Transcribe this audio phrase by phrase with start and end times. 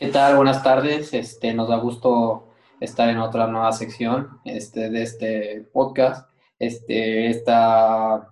[0.00, 0.36] ¿Qué tal?
[0.36, 1.12] Buenas tardes.
[1.12, 6.26] Este, nos da gusto estar en otra nueva sección este, de este podcast.
[6.58, 8.26] Este, esta,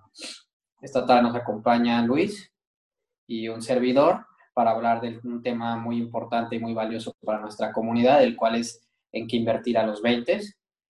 [0.81, 2.51] esta tarde nos acompaña Luis
[3.27, 7.71] y un servidor para hablar de un tema muy importante y muy valioso para nuestra
[7.71, 8.81] comunidad, el cual es
[9.11, 10.41] en qué invertir a los 20,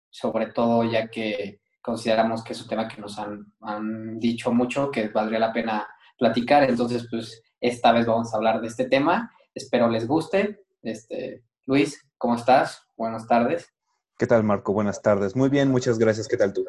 [0.10, 4.92] sobre todo ya que consideramos que es un tema que nos han, han dicho mucho,
[4.92, 5.86] que valdría la pena
[6.18, 6.64] platicar.
[6.64, 9.30] Entonces, pues esta vez vamos a hablar de este tema.
[9.54, 10.69] Espero les guste.
[10.82, 12.84] Este, Luis, ¿cómo estás?
[12.96, 13.68] Buenas tardes.
[14.18, 14.74] ¿Qué tal, Marco?
[14.74, 15.36] Buenas tardes.
[15.36, 16.28] Muy bien, muchas gracias.
[16.28, 16.66] ¿Qué tal tú?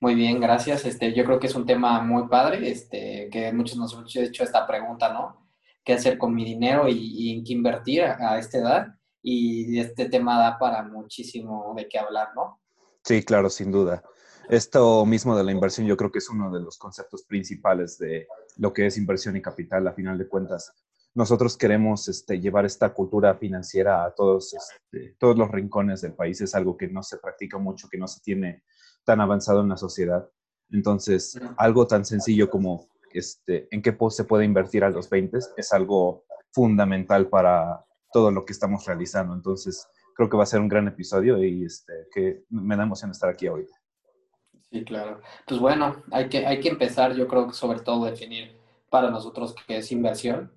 [0.00, 0.84] Muy bien, gracias.
[0.84, 4.42] Este, yo creo que es un tema muy padre, este, que muchos nos han hecho
[4.42, 5.48] esta pregunta, ¿no?
[5.84, 8.86] ¿Qué hacer con mi dinero y, en qué invertir a, a esta edad?
[9.22, 12.60] Y este tema da para muchísimo de qué hablar, ¿no?
[13.04, 14.02] Sí, claro, sin duda.
[14.48, 18.26] Esto mismo de la inversión yo creo que es uno de los conceptos principales de
[18.56, 20.72] lo que es inversión y capital, a final de cuentas.
[21.14, 26.40] Nosotros queremos este, llevar esta cultura financiera a todos, este, todos los rincones del país.
[26.40, 28.62] Es algo que no se practica mucho, que no se tiene
[29.04, 30.28] tan avanzado en la sociedad.
[30.70, 35.72] Entonces, algo tan sencillo como este, en qué se puede invertir a los 20 es
[35.72, 39.34] algo fundamental para todo lo que estamos realizando.
[39.34, 43.10] Entonces, creo que va a ser un gran episodio y este, que me da emoción
[43.10, 43.74] estar aquí ahorita.
[44.70, 45.20] Sí, claro.
[45.46, 48.56] Pues bueno, hay que, hay que empezar, yo creo que sobre todo definir
[48.88, 50.50] para nosotros qué es inversión.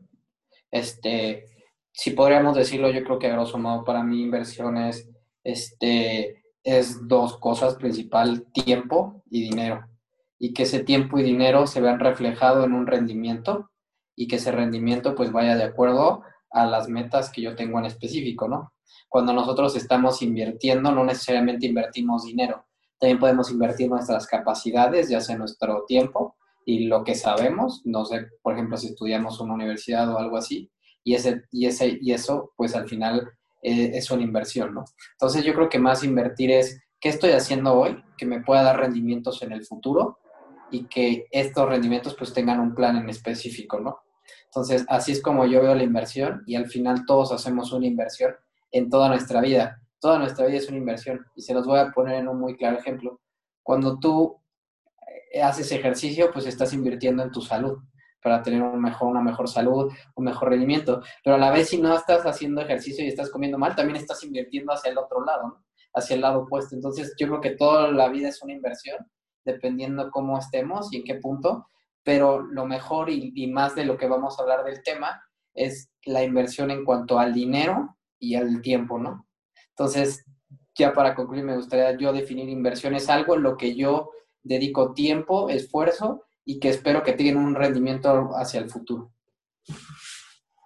[0.72, 1.46] Este,
[1.92, 5.10] si podríamos decirlo, yo creo que grosso modo para mí inversión es,
[5.44, 9.88] este, es dos cosas principal, tiempo y dinero.
[10.38, 13.70] Y que ese tiempo y dinero se vean reflejado en un rendimiento
[14.16, 17.86] y que ese rendimiento pues vaya de acuerdo a las metas que yo tengo en
[17.86, 18.74] específico, ¿no?
[19.10, 22.66] Cuando nosotros estamos invirtiendo, no necesariamente invertimos dinero,
[23.00, 28.28] también podemos invertir nuestras capacidades, ya sea nuestro tiempo y lo que sabemos, no sé,
[28.42, 30.72] por ejemplo, si estudiamos una universidad o algo así,
[31.04, 33.30] y, ese, y, ese, y eso, pues al final
[33.62, 34.86] eh, es una inversión, ¿no?
[35.12, 38.80] Entonces yo creo que más invertir es, ¿qué estoy haciendo hoy que me pueda dar
[38.80, 40.20] rendimientos en el futuro?
[40.72, 44.00] y que estos rendimientos pues tengan un plan en específico, ¿no?
[44.46, 48.34] Entonces, así es como yo veo la inversión y al final todos hacemos una inversión
[48.72, 51.26] en toda nuestra vida toda nuestra vida es una inversión.
[51.36, 53.20] Y se los voy a poner en un muy claro ejemplo.
[53.64, 54.40] Cuando tú
[55.42, 57.78] haces ejercicio, pues estás invirtiendo en tu salud
[58.26, 61.02] para tener mejor, una mejor salud, un mejor rendimiento.
[61.24, 64.24] Pero a la vez, si no estás haciendo ejercicio y estás comiendo mal, también estás
[64.24, 65.64] invirtiendo hacia el otro lado,
[65.94, 66.74] hacia el lado opuesto.
[66.74, 68.98] Entonces, yo creo que toda la vida es una inversión,
[69.44, 71.68] dependiendo cómo estemos y en qué punto.
[72.04, 75.22] Pero lo mejor y, y más de lo que vamos a hablar del tema
[75.54, 79.28] es la inversión en cuanto al dinero y al tiempo, ¿no?
[79.70, 80.26] Entonces,
[80.74, 84.10] ya para concluir, me gustaría yo definir inversiones algo en lo que yo
[84.46, 89.12] dedico tiempo, esfuerzo y que espero que tengan un rendimiento hacia el futuro.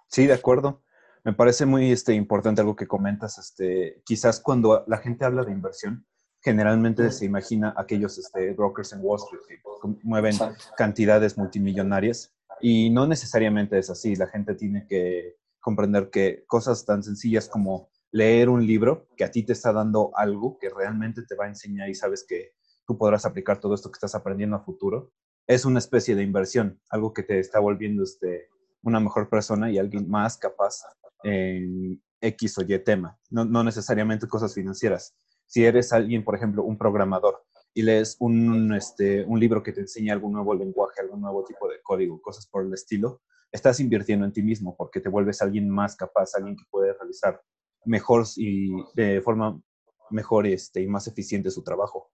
[0.08, 0.82] Sí, de acuerdo.
[1.24, 3.38] Me parece muy este, importante algo que comentas.
[3.38, 6.06] Este, quizás cuando la gente habla de inversión,
[6.42, 10.36] generalmente se imagina aquellos este, brokers en Wall Street que mueven
[10.76, 14.14] cantidades multimillonarias y no necesariamente es así.
[14.16, 19.30] La gente tiene que comprender que cosas tan sencillas como leer un libro que a
[19.30, 22.52] ti te está dando algo que realmente te va a enseñar y sabes que
[22.90, 25.12] tú podrás aplicar todo esto que estás aprendiendo a futuro,
[25.46, 28.48] es una especie de inversión, algo que te está volviendo este,
[28.82, 30.82] una mejor persona y alguien más capaz
[31.22, 35.14] en X o Y tema, no, no necesariamente cosas financieras.
[35.46, 39.82] Si eres alguien, por ejemplo, un programador y lees un, este, un libro que te
[39.82, 43.22] enseña algún nuevo lenguaje, algún nuevo tipo de código, cosas por el estilo,
[43.52, 47.40] estás invirtiendo en ti mismo porque te vuelves alguien más capaz, alguien que puede realizar
[47.84, 49.62] mejor y de forma
[50.10, 52.10] mejor este, y más eficiente su trabajo.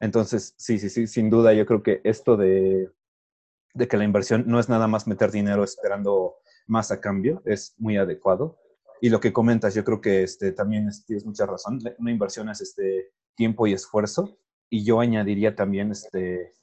[0.00, 2.90] Entonces, sí, sí, sí, sin duda, yo creo que esto de,
[3.74, 6.36] de que la inversión no es nada más meter dinero esperando
[6.66, 8.58] más a cambio, es muy adecuado.
[9.00, 11.78] Y lo que comentas, yo creo que este, también tienes mucha razón.
[11.98, 14.38] Una inversión es este, tiempo y esfuerzo.
[14.70, 16.54] Y yo añadiría también este,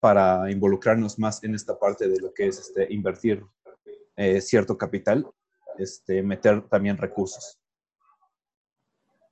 [0.00, 3.44] para involucrarnos más en esta parte de lo que es este, invertir
[4.16, 5.26] eh, cierto capital,
[5.78, 7.59] este, meter también recursos.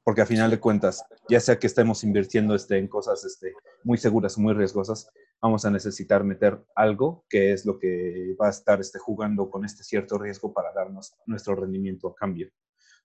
[0.09, 3.53] Porque a final de cuentas, ya sea que estemos invirtiendo este, en cosas este,
[3.85, 8.51] muy seguras, muy riesgosas, vamos a necesitar meter algo que es lo que va a
[8.51, 12.49] estar este, jugando con este cierto riesgo para darnos nuestro rendimiento a cambio.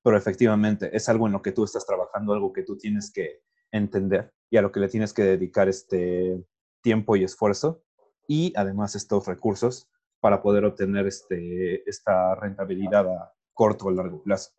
[0.02, 3.42] Pero efectivamente es algo en lo que tú estás trabajando, algo que tú tienes que
[3.70, 6.42] entender y a lo que le tienes que dedicar este
[6.82, 7.84] tiempo y esfuerzo
[8.30, 9.90] y además estos recursos
[10.22, 14.54] para poder obtener este, esta rentabilidad a corto o largo plazo.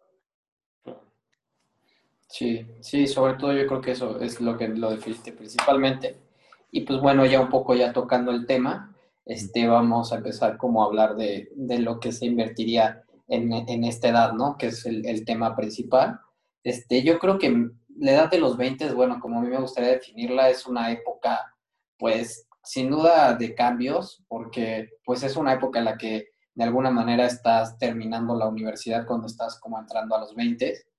[2.35, 6.17] Sí, sí, sobre todo yo creo que eso es lo que lo definiste principalmente.
[6.73, 8.93] Y pues bueno, ya un poco ya tocando el tema,
[9.25, 13.85] este, vamos a empezar como a hablar de, de lo que se invertiría en, en,
[13.85, 14.59] esta edad, ¿no?
[14.59, 16.19] Que es el, el, tema principal.
[16.65, 19.91] Este, yo creo que la edad de los 20, bueno, como a mí me gustaría
[19.91, 21.55] definirla, es una época,
[21.97, 26.91] pues, sin duda de cambios, porque pues es una época en la que de alguna
[26.91, 30.94] manera estás terminando la universidad cuando estás como entrando a los 20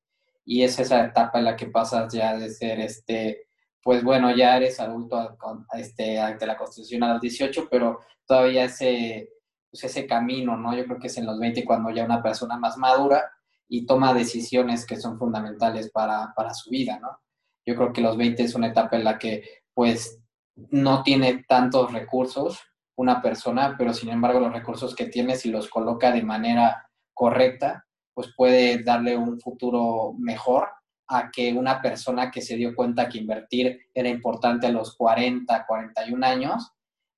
[0.45, 3.45] y es esa etapa en la que pasas ya de ser este
[3.85, 5.37] pues bueno, ya eres adulto
[5.73, 9.29] este, ante la Constitución a los 18, pero todavía ese,
[9.69, 10.75] pues ese camino, ¿no?
[10.75, 13.31] Yo creo que es en los 20 cuando ya una persona más madura
[13.67, 17.19] y toma decisiones que son fundamentales para, para su vida, ¿no?
[17.63, 20.19] Yo creo que los 20 es una etapa en la que, pues,
[20.55, 22.59] no tiene tantos recursos
[22.95, 27.84] una persona, pero sin embargo los recursos que tiene, si los coloca de manera correcta,
[28.15, 30.69] pues puede darle un futuro mejor
[31.07, 35.65] a que una persona que se dio cuenta que invertir era importante a los 40,
[35.67, 36.71] 41 años,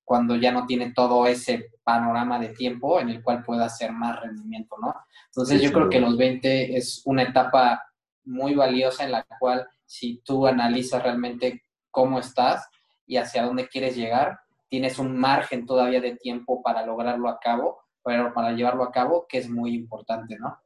[0.04, 4.20] cuando ya no tiene todo ese panorama de tiempo en el cual pueda hacer más
[4.20, 4.94] rendimiento, ¿no?
[5.26, 7.82] Entonces yo creo que los 20 es una etapa
[8.24, 12.68] muy valiosa en la cual si tú analizas realmente cómo estás
[13.06, 17.78] y hacia dónde quieres llegar, tienes un margen todavía de tiempo para lograrlo a cabo,
[18.02, 20.58] pero para llevarlo a cabo, que es muy importante, ¿no?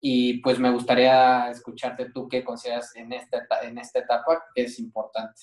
[0.00, 4.78] Y pues me gustaría escucharte tú qué consideras en esta, en esta etapa que es
[4.78, 5.42] importante.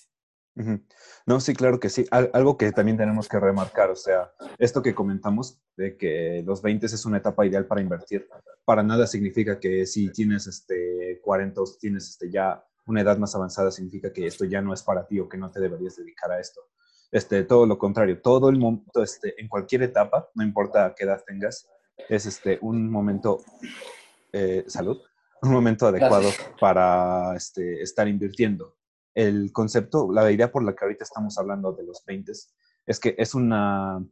[1.26, 2.06] No, sí, claro que sí.
[2.10, 6.88] algo que también tenemos que remarcar, o sea, esto que comentamos de que los 20
[6.88, 8.28] es una etapa ideal para invertir,
[8.66, 13.36] para nada significa que si tienes este 40 o tienes este ya una edad más
[13.36, 16.32] avanzada, significa que esto ya no es para ti o que no te deberías dedicar
[16.32, 16.62] a esto.
[17.12, 21.24] Este, todo lo contrario, todo el momento, este, en cualquier etapa, no importa qué edad
[21.26, 21.70] tengas,
[22.10, 23.42] es este, un momento
[24.38, 25.02] eh, salud,
[25.42, 26.30] un momento adecuado
[26.60, 28.76] para este, estar invirtiendo.
[29.16, 32.32] El concepto, la idea por la que ahorita estamos hablando de los 20
[32.86, 34.06] es que es una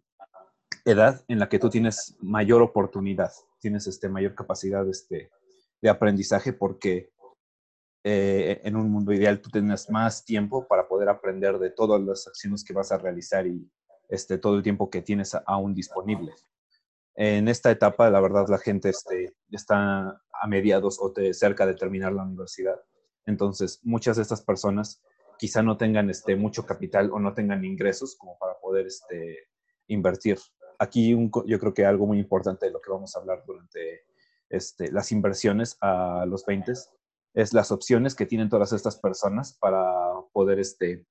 [0.84, 5.30] edad en la que tú tienes mayor oportunidad, tienes este, mayor capacidad este,
[5.80, 7.12] de aprendizaje porque
[8.04, 12.28] eh, en un mundo ideal tú tienes más tiempo para poder aprender de todas las
[12.28, 13.70] acciones que vas a realizar y
[14.10, 16.34] este, todo el tiempo que tienes aún disponible
[17.16, 22.12] en esta etapa, la verdad, la gente este, está a mediados o cerca de terminar
[22.12, 22.80] la universidad.
[23.26, 25.02] Entonces, muchas de estas personas
[25.38, 29.48] quizá no tengan este, mucho capital o no tengan ingresos como para poder este,
[29.88, 30.40] invertir.
[30.78, 31.16] Aquí
[31.46, 34.04] yo creo que algo muy importante de lo que vamos a hablar durante
[34.50, 36.74] este, las inversiones a los 20
[37.34, 39.90] es las opciones que tienen todas estas personas para
[40.34, 41.06] poder este,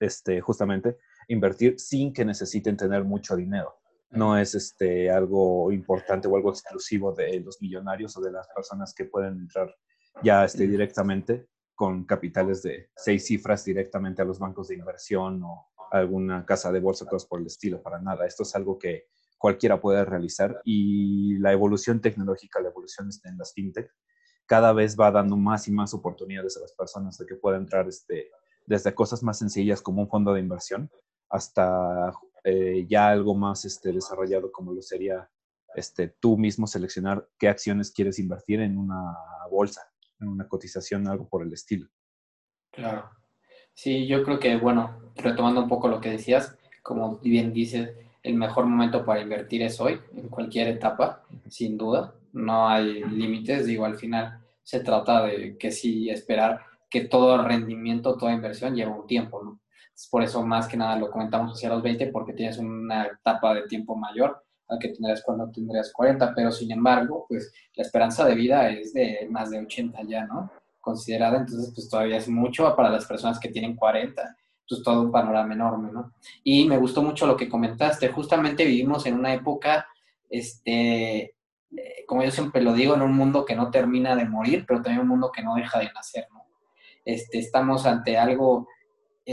[0.00, 0.98] este, justamente
[1.28, 7.12] invertir sin que necesiten tener mucho dinero no es este, algo importante o algo exclusivo
[7.12, 9.74] de los millonarios o de las personas que pueden entrar
[10.22, 15.68] ya este, directamente con capitales de seis cifras directamente a los bancos de inversión o
[15.90, 18.26] alguna casa de bolsa, cosas por el estilo, para nada.
[18.26, 19.06] Esto es algo que
[19.38, 23.90] cualquiera puede realizar y la evolución tecnológica, la evolución este, en las fintech,
[24.44, 27.88] cada vez va dando más y más oportunidades a las personas de que puedan entrar
[27.88, 28.30] este,
[28.66, 30.90] desde cosas más sencillas como un fondo de inversión
[31.30, 32.12] hasta
[32.44, 35.28] eh, ya algo más este, desarrollado como lo sería
[35.74, 39.16] este, tú mismo seleccionar qué acciones quieres invertir en una
[39.50, 39.82] bolsa,
[40.20, 41.88] en una cotización, algo por el estilo.
[42.70, 43.10] Claro.
[43.74, 47.90] Sí, yo creo que, bueno, retomando un poco lo que decías, como bien dices,
[48.22, 52.14] el mejor momento para invertir es hoy, en cualquier etapa, sin duda.
[52.32, 58.16] No hay límites, digo, al final se trata de que sí esperar que todo rendimiento,
[58.16, 59.60] toda inversión lleva un tiempo, ¿no?
[60.08, 63.62] Por eso más que nada lo comentamos hacia los 20 porque tienes una etapa de
[63.62, 68.34] tiempo mayor al que tendrías cuando tendrías 40, pero sin embargo, pues la esperanza de
[68.34, 70.50] vida es de más de 80 ya, ¿no?
[70.80, 74.36] Considerada, entonces pues todavía es mucho para las personas que tienen 40,
[74.68, 76.12] pues todo un panorama enorme, ¿no?
[76.44, 79.88] Y me gustó mucho lo que comentaste, justamente vivimos en una época,
[80.28, 81.34] este,
[81.76, 84.82] eh, como yo siempre lo digo, en un mundo que no termina de morir, pero
[84.82, 86.44] también un mundo que no deja de nacer, ¿no?
[87.04, 88.68] Este, estamos ante algo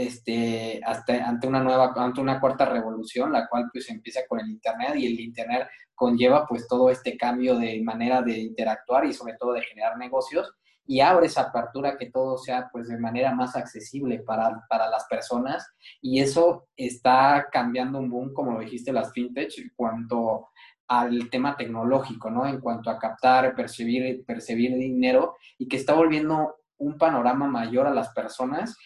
[0.06, 4.50] este, hasta, ante una nueva, ante una cuarta revolución, la cual pues empieza con el
[4.50, 9.34] Internet y el Internet conlleva pues todo este cambio de manera de interactuar y sobre
[9.34, 10.52] todo de generar negocios
[10.86, 15.04] y abre esa apertura que todo sea pues de manera más accesible para, para las
[15.04, 15.66] personas
[16.00, 20.48] y eso está cambiando un boom, como lo dijiste, las fintech en cuanto
[20.88, 22.46] al tema tecnológico, ¿no?
[22.46, 27.94] En cuanto a captar, percibir, percibir dinero y que está volviendo un panorama mayor a
[27.94, 28.76] las personas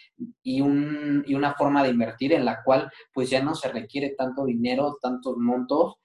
[0.41, 4.15] y, un, y una forma de invertir en la cual pues ya no se requiere
[4.17, 5.95] tanto dinero, tantos montos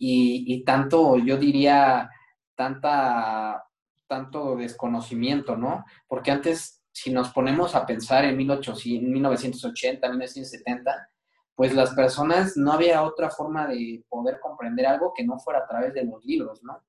[0.00, 2.08] y, tanto, yo diría,
[2.54, 3.64] tanta,
[4.06, 5.84] tanto desconocimiento, ¿no?
[6.06, 11.08] Porque antes, si nos ponemos a pensar en 1800, 1980, 1970,
[11.56, 15.66] pues las personas no había otra forma de poder comprender algo que no fuera a
[15.66, 16.80] través de los libros, ¿no?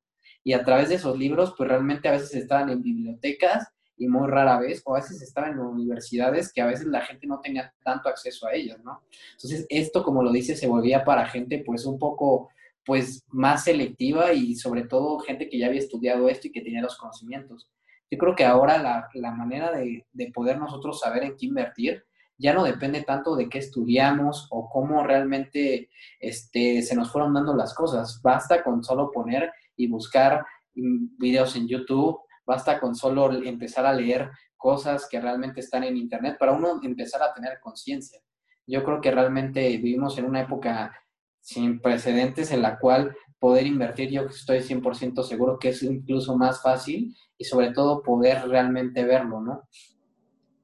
[0.44, 3.68] y a través de esos libros, pues realmente a veces estaban en bibliotecas
[4.00, 7.28] y muy rara vez, o a veces estaban en universidades que a veces la gente
[7.28, 9.04] no tenía tanto acceso a ellas, ¿no?
[9.34, 12.50] Entonces, esto, como lo dice, se volvía para gente pues un poco
[12.86, 16.82] pues más selectiva y sobre todo gente que ya había estudiado esto y que tenía
[16.82, 17.70] los conocimientos.
[18.10, 22.04] Yo creo que ahora la, la manera de, de, poder nosotros saber en qué invertir
[22.40, 25.90] ya no depende tanto de qué estudiamos o cómo realmente
[26.22, 28.22] este, se nos fueron dando las cosas.
[28.24, 34.32] Basta con solo poner y buscar videos en YouTube, basta con solo empezar a leer
[34.58, 38.20] cosas que realmente están en Internet para uno empezar a tener conciencia.
[38.66, 40.92] Yo creo que realmente vivimos en una época
[41.40, 46.64] sin precedentes en la cual poder invertir, yo estoy 100% seguro que es incluso más
[46.64, 49.70] fácil y sobre todo poder realmente verlo, ¿no?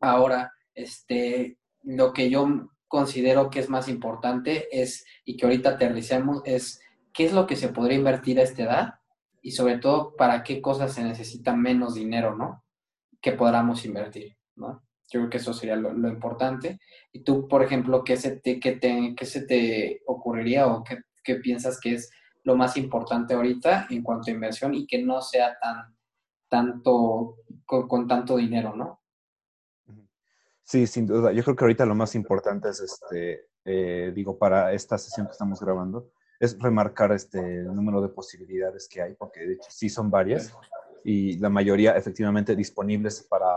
[0.02, 6.42] Ahora, este, lo que yo considero que es más importante es, y que ahorita aterricemos,
[6.46, 6.82] es
[7.14, 8.94] qué es lo que se podría invertir a esta edad
[9.46, 12.64] y sobre todo para qué cosas se necesita menos dinero, ¿no?
[13.22, 14.82] Que podamos invertir, ¿no?
[15.12, 16.80] Yo creo que eso sería lo, importante.
[17.14, 20.98] Y tú, por ejemplo, ¿qué se te, qué te, qué se te ocurriría o qué,
[21.24, 22.10] qué, piensas que es
[22.42, 25.96] lo más importante ahorita en cuanto a inversión y que no sea tan,
[26.50, 27.38] tanto,
[27.68, 29.04] con, con tanto dinero, ¿no?
[30.64, 31.32] Sí, sin duda.
[31.34, 35.34] Yo creo que ahorita lo más importante es, este, eh, digo, para esta sesión que
[35.34, 36.10] estamos grabando,
[36.40, 40.54] es remarcar este, el número de posibilidades que hay, porque de hecho sí son varias
[41.04, 43.48] y la mayoría efectivamente disponibles para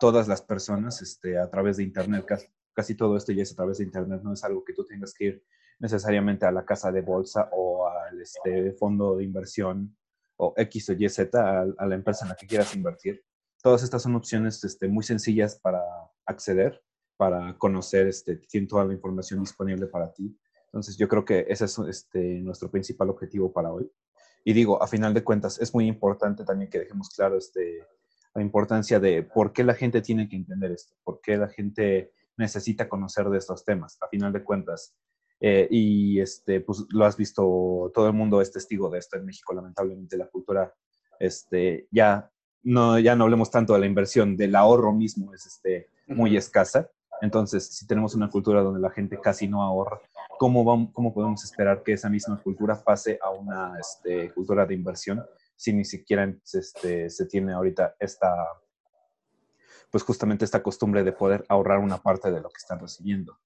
[0.00, 2.24] todas las personas este, a través de Internet.
[2.72, 5.12] Casi, todo esto ya es a través de Internet, no es algo que tú tengas
[5.12, 5.44] que ir
[5.80, 9.96] necesariamente a la casa de bolsa o al este, fondo de inversión
[10.36, 13.24] o X o Y, Z, a, a, la empresa en la que quieras invertir.
[13.60, 15.82] Todas estas son opciones este, muy sencillas para
[16.26, 16.80] acceder,
[17.16, 21.64] para conocer, este, tienen toda la información disponible para ti entonces yo creo que ese
[21.64, 23.90] es este, nuestro principal objetivo para hoy.
[24.44, 27.84] Y digo, a final de cuentas, es muy importante también que dejemos claro este,
[28.34, 32.12] la importancia de por qué la gente tiene que entender esto, por qué la gente
[32.36, 34.94] necesita conocer de estos temas, a final de cuentas.
[35.40, 39.24] Eh, y este, pues lo has visto, todo el mundo es testigo de esto en
[39.24, 40.74] México, lamentablemente la cultura,
[41.18, 42.30] este, ya
[42.62, 46.90] no, ya no hablemos tanto de la inversión, del ahorro mismo es este, muy escasa.
[47.20, 50.00] Entonces, si tenemos una cultura donde la gente casi no ahorra,
[50.38, 54.74] ¿cómo, vamos, cómo podemos esperar que esa misma cultura pase a una este, cultura de
[54.74, 55.24] inversión
[55.56, 58.32] si ni siquiera este, se tiene ahorita esta,
[59.90, 63.38] pues justamente esta costumbre de poder ahorrar una parte de lo que están recibiendo?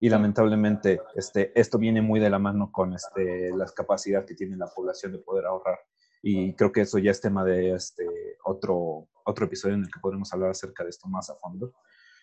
[0.00, 4.56] Y lamentablemente este, esto viene muy de la mano con este, las capacidades que tiene
[4.56, 5.78] la población de poder ahorrar.
[6.22, 8.06] Y creo que eso ya es tema de este,
[8.44, 11.74] otro, otro episodio en el que podremos hablar acerca de esto más a fondo.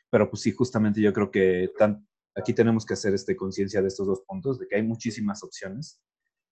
[0.10, 3.88] Pero pues sí, justamente yo creo que tan, aquí tenemos que hacer este, conciencia de
[3.88, 6.02] estos dos puntos, de que hay muchísimas opciones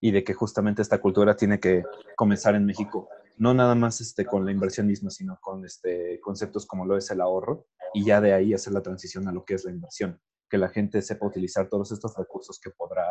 [0.02, 1.84] y de que justamente esta cultura tiene que
[2.16, 3.08] comenzar en México,
[3.38, 7.10] no nada más este, con la inversión misma, sino con este, conceptos como lo es
[7.12, 10.20] el ahorro y ya de ahí hacer la transición a lo que es la inversión,
[10.50, 13.06] que la gente sepa utilizar todos estos recursos que podrá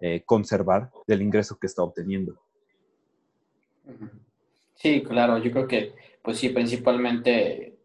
[0.00, 2.40] eh, conservar del ingreso que está obteniendo.
[4.74, 7.78] Sí, claro, yo creo que, pues sí, principalmente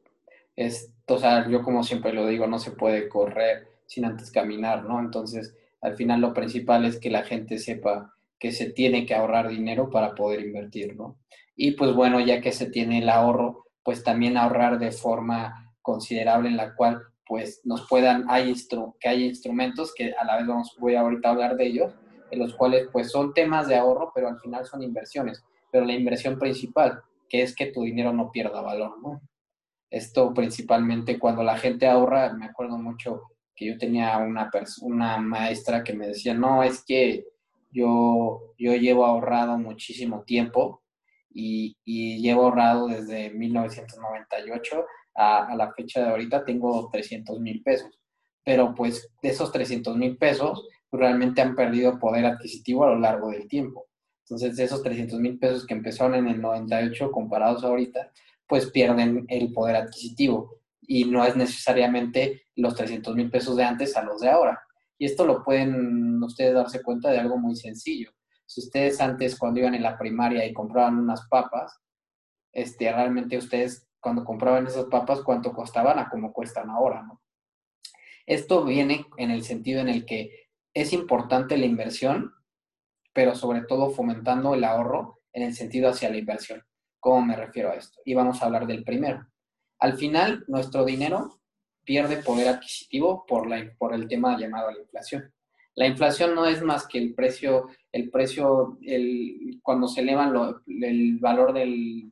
[0.56, 4.84] es o sea, yo como siempre lo digo, no se puede correr sin antes caminar,
[4.84, 5.00] ¿no?
[5.00, 9.48] Entonces, al final lo principal es que la gente sepa que se tiene que ahorrar
[9.48, 11.18] dinero para poder invertir, ¿no?
[11.56, 16.50] Y pues bueno, ya que se tiene el ahorro, pues también ahorrar de forma considerable
[16.50, 18.54] en la cual pues nos puedan, hay
[19.00, 21.94] que hay instrumentos que a la vez vamos, voy ahorita a hablar de ellos,
[22.32, 25.94] en los cuales pues son temas de ahorro, pero al final son inversiones, pero la
[25.94, 29.22] inversión principal, que es que tu dinero no pierda valor, ¿no?
[29.90, 33.22] Esto principalmente cuando la gente ahorra, me acuerdo mucho
[33.56, 34.52] que yo tenía una,
[34.82, 37.26] una maestra que me decía, no, es que
[37.72, 40.84] yo, yo llevo ahorrado muchísimo tiempo
[41.30, 44.86] y, y llevo ahorrado desde 1998
[45.18, 48.00] a, la fecha de ahorita, tengo 300 mil pesos.
[48.44, 53.32] Pero pues de esos 300 mil pesos realmente han perdido poder adquisitivo a lo largo
[53.32, 53.88] del tiempo.
[54.24, 58.12] Entonces, de esos 300 mil pesos que empezaron en el 98 comparados ahorita,
[58.48, 63.96] pues pierden el poder adquisitivo y no es necesariamente los 300 mil pesos de antes
[63.98, 64.60] a los de ahora.
[64.98, 68.12] Y esto lo pueden ustedes darse cuenta de algo muy sencillo.
[68.46, 71.78] Si ustedes antes cuando iban en la primaria y compraban unas papas,
[72.54, 77.06] este, realmente ustedes cuando compraban esas papas, ¿cuánto costaban a cómo cuestan ahora?
[78.26, 82.34] Esto viene en el sentido en el que es importante la inversión,
[83.14, 86.67] pero sobre todo fomentando el ahorro en el sentido hacia la inversión.
[87.00, 88.00] ¿Cómo me refiero a esto?
[88.06, 89.28] Y vamos a hablar del primero.
[89.80, 91.40] Al final, nuestro dinero
[91.84, 95.34] pierde poder adquisitivo por, la, por el tema llamado la inflación.
[95.76, 100.34] La inflación no es más que el precio, el precio, el, cuando se elevan
[100.66, 102.12] el valor del,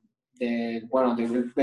[0.88, 1.16] bueno,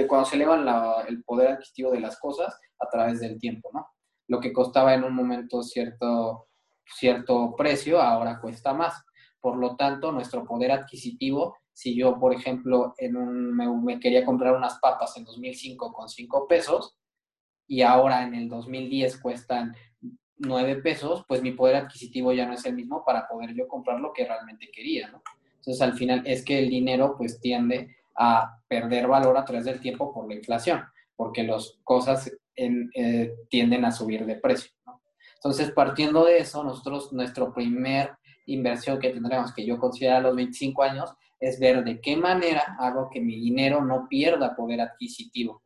[0.08, 3.86] cuando se eleva el poder adquisitivo de las cosas a través del tiempo, ¿no?
[4.28, 6.48] Lo que costaba en un momento cierto,
[6.84, 9.04] cierto precio, ahora cuesta más.
[9.40, 14.54] Por lo tanto, nuestro poder adquisitivo, si yo, por ejemplo, en un, me, quería comprar
[14.54, 16.96] unas papas en 2005 con 5 pesos
[17.66, 19.74] y ahora en el 2010 cuestan
[20.38, 24.00] 9 pesos, pues mi poder adquisitivo ya no es el mismo para poder yo comprar
[24.00, 25.22] lo que realmente quería, ¿no?
[25.56, 29.80] Entonces, al final es que el dinero pues tiende a perder valor a través del
[29.80, 30.82] tiempo por la inflación,
[31.14, 34.72] porque las cosas eh, tienden a subir de precio.
[35.36, 38.12] Entonces, partiendo de eso, nosotros, nuestro primer
[38.46, 41.12] inversión que tendremos, que yo considero a los 25 años,
[41.42, 45.60] es ver de qué manera hago que mi dinero no pierda poder adquisitivo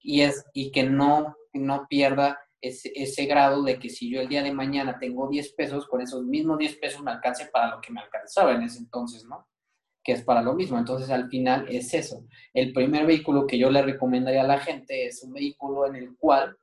[0.00, 4.28] y, es, y que no, no pierda ese, ese, grado de que si yo el
[4.28, 7.80] día de mañana tengo 10 pesos, con esos mismos 10 pesos me alcance para lo
[7.80, 9.48] que me alcanzaba en ese entonces, ¿no?
[10.04, 10.78] Que es para lo mismo.
[10.78, 12.24] Entonces, al final es eso.
[12.54, 16.16] El primer vehículo que yo le recomendaría a la gente es un vehículo en el
[16.16, 16.56] cual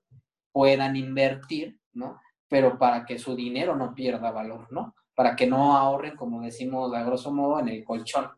[0.53, 2.21] puedan invertir, ¿no?
[2.47, 4.95] Pero para que su dinero no pierda valor, ¿no?
[5.15, 8.29] para que no ahorren, como decimos a grosso modo, en el colchón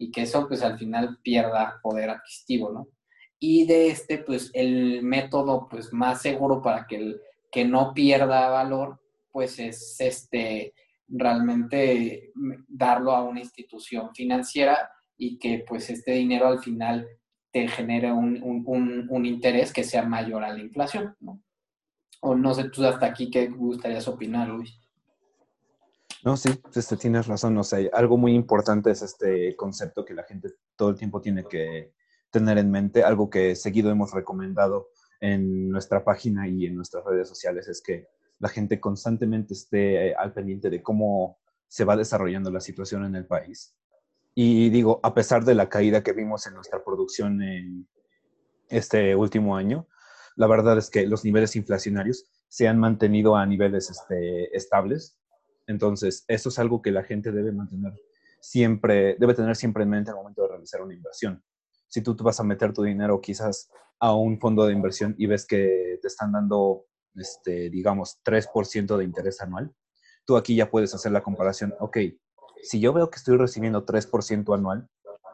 [0.00, 2.88] y que eso pues al final pierda poder adquisitivo, ¿no?
[3.38, 7.20] Y de este, pues el método pues más seguro para que, el,
[7.52, 8.98] que no pierda valor,
[9.30, 10.72] pues es este
[11.06, 12.32] realmente
[12.66, 17.06] darlo a una institución financiera y que pues este dinero al final
[17.52, 21.42] te genere un, un, un interés que sea mayor a la inflación, ¿no?
[22.22, 24.79] O no sé tú hasta aquí qué gustarías opinar, Luis.
[26.22, 27.56] No, sí, este, tienes razón.
[27.56, 31.44] O sea, algo muy importante es este concepto que la gente todo el tiempo tiene
[31.44, 31.94] que
[32.30, 33.02] tener en mente.
[33.02, 34.88] Algo que seguido hemos recomendado
[35.20, 38.08] en nuestra página y en nuestras redes sociales es que
[38.38, 43.14] la gente constantemente esté eh, al pendiente de cómo se va desarrollando la situación en
[43.14, 43.76] el país.
[44.34, 47.88] Y digo, a pesar de la caída que vimos en nuestra producción en
[48.68, 49.88] este último año,
[50.36, 55.19] la verdad es que los niveles inflacionarios se han mantenido a niveles este, estables
[55.70, 57.94] entonces, eso es algo que la gente debe mantener
[58.40, 61.44] siempre, debe tener siempre en mente al momento de realizar una inversión.
[61.86, 65.26] Si tú, te vas a meter tu dinero quizás a un fondo de inversión y
[65.26, 69.72] ves que te están dando, este, digamos, 3% de interés anual,
[70.24, 71.72] tú aquí ya puedes hacer la comparación.
[71.78, 71.98] Ok,
[72.64, 74.88] si yo veo que estoy recibiendo 3% anual,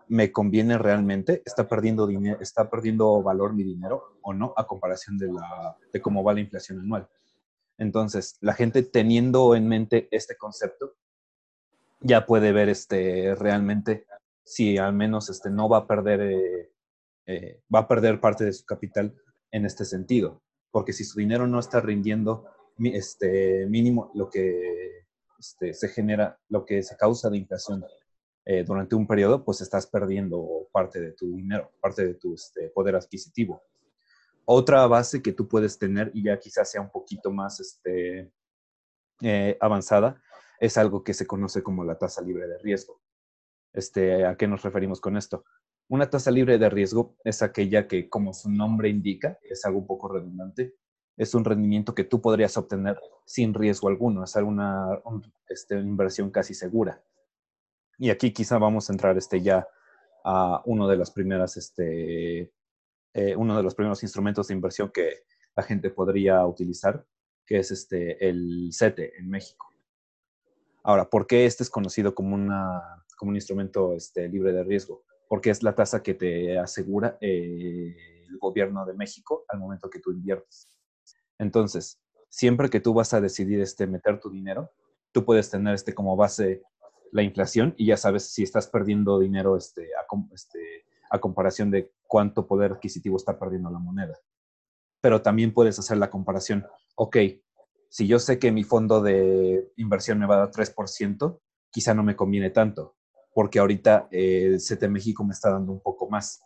[0.06, 1.42] ¿me conviene realmente?
[1.46, 6.00] ¿Está perdiendo, dinero, ¿Está perdiendo valor mi dinero o no a comparación de, la, de
[6.02, 7.08] cómo va la inflación anual?
[7.78, 10.94] Entonces, la gente teniendo en mente este concepto,
[12.00, 14.06] ya puede ver este, realmente
[14.44, 16.72] si al menos este, no va a perder, eh,
[17.26, 19.14] eh, va a perder parte de su capital
[19.50, 20.42] en este sentido.
[20.70, 22.46] Porque si su dinero no está rindiendo
[22.78, 25.06] este, mínimo lo que
[25.38, 27.84] este, se genera, lo que se causa de inflación
[28.44, 32.68] eh, durante un periodo, pues estás perdiendo parte de tu dinero, parte de tu este,
[32.68, 33.62] poder adquisitivo.
[34.48, 38.32] Otra base que tú puedes tener, y ya quizás sea un poquito más este,
[39.20, 40.22] eh, avanzada,
[40.60, 43.02] es algo que se conoce como la tasa libre de riesgo.
[43.72, 45.44] Este, ¿A qué nos referimos con esto?
[45.88, 49.86] Una tasa libre de riesgo es aquella que, como su nombre indica, es algo un
[49.86, 50.74] poco redundante,
[51.16, 55.00] es un rendimiento que tú podrías obtener sin riesgo alguno, es una
[55.48, 57.02] este, inversión casi segura.
[57.98, 59.66] Y aquí quizá vamos a entrar este, ya
[60.24, 62.52] a una de las primeras este,
[63.16, 65.24] eh, uno de los primeros instrumentos de inversión que
[65.56, 67.06] la gente podría utilizar,
[67.46, 69.72] que es este, el CETE en México.
[70.82, 75.02] Ahora, ¿por qué este es conocido como, una, como un instrumento este, libre de riesgo?
[75.28, 77.96] Porque es la tasa que te asegura eh,
[78.28, 80.68] el gobierno de México al momento que tú inviertes.
[81.38, 81.98] Entonces,
[82.28, 84.72] siempre que tú vas a decidir este, meter tu dinero,
[85.12, 86.62] tú puedes tener este, como base
[87.12, 91.90] la inflación y ya sabes si estás perdiendo dinero este, a, este, a comparación de
[92.06, 94.18] cuánto poder adquisitivo está perdiendo la moneda.
[95.00, 97.16] Pero también puedes hacer la comparación, ok,
[97.88, 101.40] si yo sé que mi fondo de inversión me va a dar 3%,
[101.70, 102.96] quizá no me conviene tanto,
[103.34, 106.42] porque ahorita eh, CT México me está dando un poco más.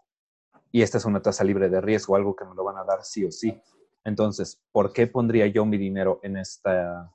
[0.72, 3.04] Y esta es una tasa libre de riesgo, algo que me lo van a dar
[3.04, 3.60] sí o sí.
[4.04, 7.12] Entonces, ¿por qué pondría yo mi dinero en, esta,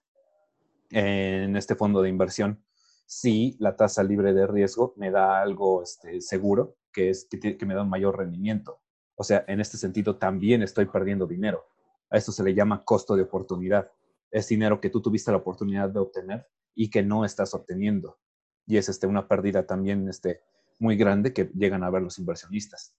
[0.90, 2.64] en este fondo de inversión
[3.06, 7.76] si la tasa libre de riesgo me da algo este, seguro que, es, que, me
[7.76, 8.80] da un mayor rendimiento.
[9.16, 11.66] O sea, en este sentido también estoy perdiendo dinero.
[12.10, 13.92] A esto se le llama costo de oportunidad.
[14.32, 18.18] Es dinero que tú tuviste la oportunidad de obtener y que no estás obteniendo.
[18.66, 20.42] Y es este, una pérdida también este,
[20.80, 22.96] muy grande que llegan a ver los inversionistas.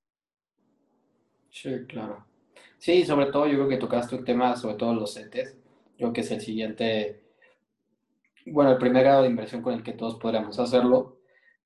[1.50, 2.26] Sí, claro.
[2.78, 5.56] Sí, sobre todo yo creo que tocaste un tema, sobre todo los CETES.
[5.92, 7.26] Yo creo que es el siguiente
[8.46, 11.15] bueno, el primer grado de inversión con el que todos podríamos hacerlo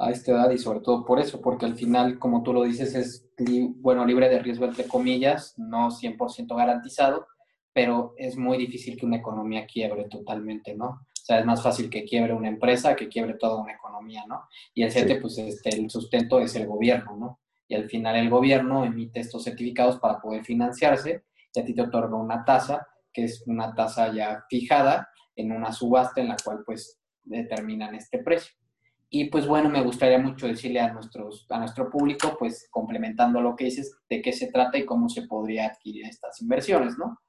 [0.01, 2.95] a esta edad y sobre todo por eso, porque al final, como tú lo dices,
[2.95, 3.29] es,
[3.77, 7.27] bueno, libre de riesgo entre comillas, no 100% garantizado,
[7.73, 10.87] pero es muy difícil que una economía quiebre totalmente, ¿no?
[10.87, 14.49] O sea, es más fácil que quiebre una empresa que quiebre toda una economía, ¿no?
[14.75, 17.41] Y el CETE, pues este, el sustento es el gobierno, ¿no?
[17.69, 21.83] Y al final el gobierno emite estos certificados para poder financiarse y a ti te
[21.83, 26.63] otorga una tasa, que es una tasa ya fijada en una subasta en la cual
[26.65, 28.60] pues determinan este precio.
[29.13, 33.57] Y pues bueno, me gustaría mucho decirle a, nuestros, a nuestro público, pues complementando lo
[33.57, 37.21] que dices, de qué se trata y cómo se podría adquirir estas inversiones, ¿no?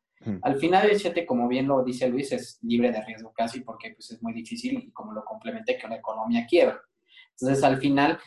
[0.43, 3.91] Al final el 7, como bien lo dice Luis, es libre de riesgo casi porque
[3.95, 6.79] pues, es muy difícil y como lo complementé que una economía quiebra.
[7.31, 8.19] Entonces al final,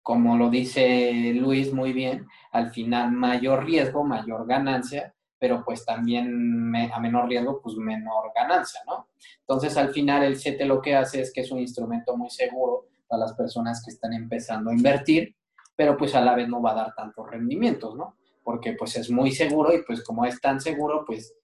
[0.00, 6.72] como lo dice Luis muy bien, al final mayor riesgo, mayor ganancia, pero pues también
[6.92, 9.08] a menor riesgo, pues menor ganancia, ¿no?
[9.40, 12.89] Entonces al final el 7 lo que hace es que es un instrumento muy seguro
[13.10, 15.34] para las personas que están empezando a invertir,
[15.74, 18.16] pero pues a la vez no va a dar tantos rendimientos, ¿no?
[18.44, 21.34] Porque pues es muy seguro y pues como es tan seguro, pues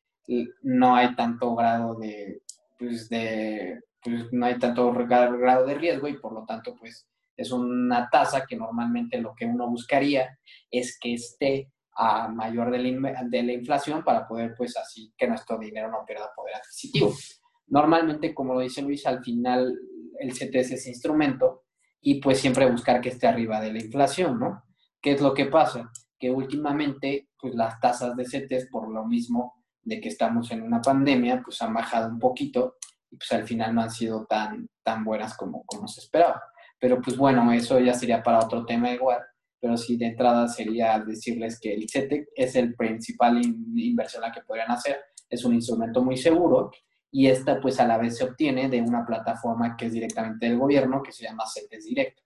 [0.63, 2.43] no hay tanto grado de,
[2.79, 7.51] pues de, pues no hay tanto grado de riesgo y por lo tanto, pues es
[7.51, 10.39] una tasa que normalmente lo que uno buscaría
[10.71, 15.27] es que esté a mayor de la, de la inflación para poder, pues así, que
[15.27, 17.13] nuestro dinero no pierda poder adquisitivo.
[17.69, 19.77] Normalmente, como lo dice Luis, al final
[20.19, 21.65] el CTS es instrumento
[22.01, 24.65] y pues siempre buscar que esté arriba de la inflación, ¿no?
[25.01, 25.91] ¿Qué es lo que pasa?
[26.19, 30.81] Que últimamente, pues las tasas de CTS, por lo mismo, de que estamos en una
[30.81, 32.77] pandemia, pues han bajado un poquito
[33.11, 36.43] y pues al final no han sido tan, tan buenas como, como se esperaba.
[36.79, 39.21] Pero pues bueno, eso ya sería para otro tema igual,
[39.61, 43.41] pero sí de entrada sería decirles que el CETEC es el principal
[43.77, 44.99] inversión la que podrían hacer,
[45.29, 46.71] es un instrumento muy seguro
[47.17, 50.59] y esta pues a la vez se obtiene de una plataforma que es directamente del
[50.59, 52.23] gobierno que se llama CETES Directo.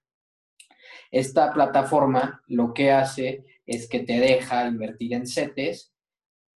[1.12, 5.92] Esta plataforma lo que hace es que te deja invertir en CETES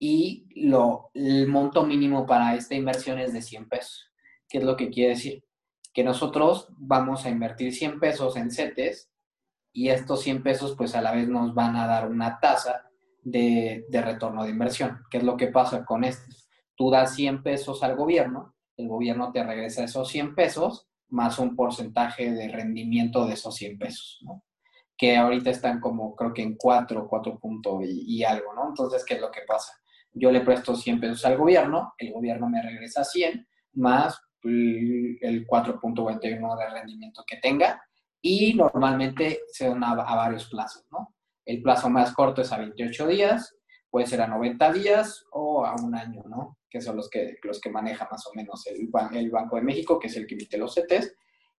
[0.01, 4.11] y lo, el monto mínimo para esta inversión es de 100 pesos.
[4.49, 5.45] ¿Qué es lo que quiere decir?
[5.93, 9.13] Que nosotros vamos a invertir 100 pesos en CETES
[9.73, 12.91] y estos 100 pesos pues a la vez nos van a dar una tasa
[13.23, 15.05] de, de retorno de inversión.
[15.09, 16.44] ¿Qué es lo que pasa con esto?
[16.77, 21.55] Tú das 100 pesos al gobierno, el gobierno te regresa esos 100 pesos más un
[21.55, 24.43] porcentaje de rendimiento de esos 100 pesos, ¿no?
[24.97, 28.69] que ahorita están como creo que en 4, 4 puntos y, y, algo, ¿no?
[28.69, 29.73] Entonces, ¿qué es lo que pasa?
[30.15, 36.59] yo le presto 100 pesos al gobierno, el gobierno me regresa 100 más el 4.21
[36.59, 37.83] de rendimiento que tenga
[38.21, 41.15] y normalmente se dan a, varios plazos, ¿no?
[41.45, 43.57] El plazo más corto es a 28 días,
[43.95, 46.59] puede ser a 90 días o a un año, ¿no?
[46.69, 50.01] Que son los que, los que maneja más o menos el, el Banco de México,
[50.01, 51.15] que es el que emite los CETES.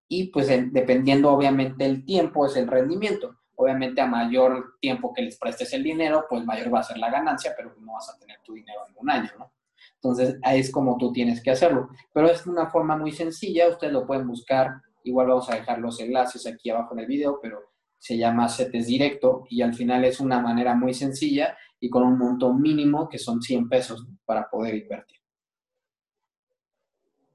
[0.09, 5.39] Y pues dependiendo obviamente el tiempo es el rendimiento obviamente a mayor tiempo que les
[5.39, 8.41] prestes el dinero, pues mayor va a ser la ganancia, pero no vas a tener
[8.43, 9.53] tu dinero en un año, ¿no?
[9.93, 11.87] Entonces, ahí es como tú tienes que hacerlo.
[12.13, 14.73] Pero es una forma muy sencilla, ustedes lo pueden buscar,
[15.05, 17.61] igual vamos a dejar los enlaces aquí abajo en el video, pero
[17.97, 22.17] se llama CETES Directo y al final es una manera muy sencilla y con un
[22.17, 25.19] monto mínimo que son 100 pesos para poder invertir.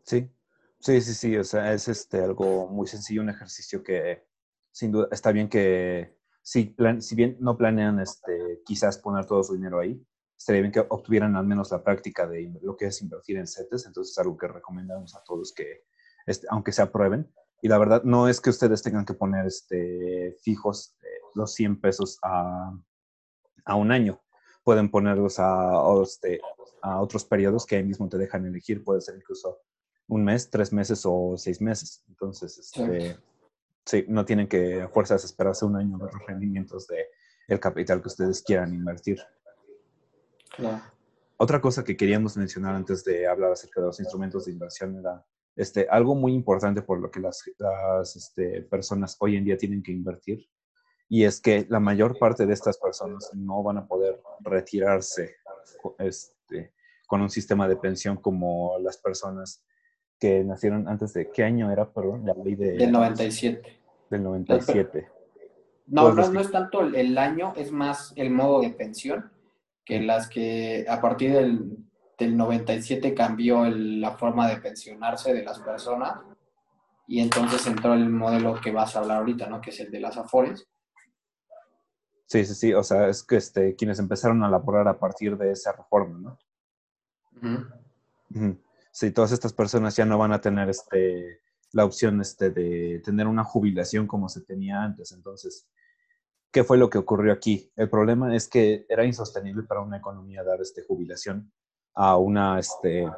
[0.03, 0.29] Sí,
[0.81, 4.27] sí, sí, sí, o sea, es este, algo muy sencillo, un ejercicio que
[4.73, 9.55] sin duda, está bien que, si, si bien no planean este, quizás poner todo su
[9.55, 10.05] dinero ahí,
[10.37, 13.87] estaría bien que obtuvieran al menos la práctica de lo que es invertir en CETES,
[13.87, 15.85] entonces es algo que recomendamos a todos que,
[16.27, 17.33] este, aunque se aprueben,
[17.63, 21.81] y la verdad no es que ustedes tengan que poner este, fijos eh, los 100
[21.81, 22.73] pesos a,
[23.65, 24.21] a, un año,
[24.71, 26.41] pueden ponerlos a, este,
[26.81, 29.59] a otros periodos que ahí mismo te dejan elegir, puede ser incluso
[30.07, 33.17] un mes, tres meses o seis meses, entonces este,
[33.85, 37.07] Sí, no tienen que a fuerzas esperarse un año de los rendimientos de
[37.49, 39.19] el capital que ustedes quieran invertir.
[41.37, 45.27] Otra cosa que queríamos mencionar antes de hablar acerca de los instrumentos de inversión era
[45.57, 49.83] este, algo muy importante por lo que las, las este, personas hoy en día tienen
[49.83, 50.49] que invertir
[51.13, 55.35] y es que la mayor parte de estas personas no van a poder retirarse
[55.99, 56.73] este,
[57.09, 59.65] con un sistema de pensión como las personas
[60.21, 62.25] que nacieron antes de, ¿qué año era, perdón?
[62.25, 62.75] La ley de...
[62.75, 63.81] Del 97.
[64.09, 65.09] Del 97.
[65.89, 69.33] No, no, no es tanto el año, es más el modo de pensión,
[69.85, 71.77] que las que a partir del,
[72.17, 76.21] del 97 cambió la forma de pensionarse de las personas
[77.09, 79.61] y entonces entró el modelo que vas a hablar ahorita, ¿no?
[79.61, 80.69] Que es el de las afores.
[82.31, 85.51] Sí, sí, sí, o sea, es que este, quienes empezaron a elaborar a partir de
[85.51, 86.39] esa reforma, ¿no?
[88.93, 91.41] Sí, todas estas personas ya no van a tener este,
[91.73, 95.11] la opción este, de tener una jubilación como se tenía antes.
[95.11, 95.67] Entonces,
[96.53, 97.73] ¿qué fue lo que ocurrió aquí?
[97.75, 101.53] El problema es que era insostenible para una economía dar este, jubilación
[101.95, 103.11] a una este,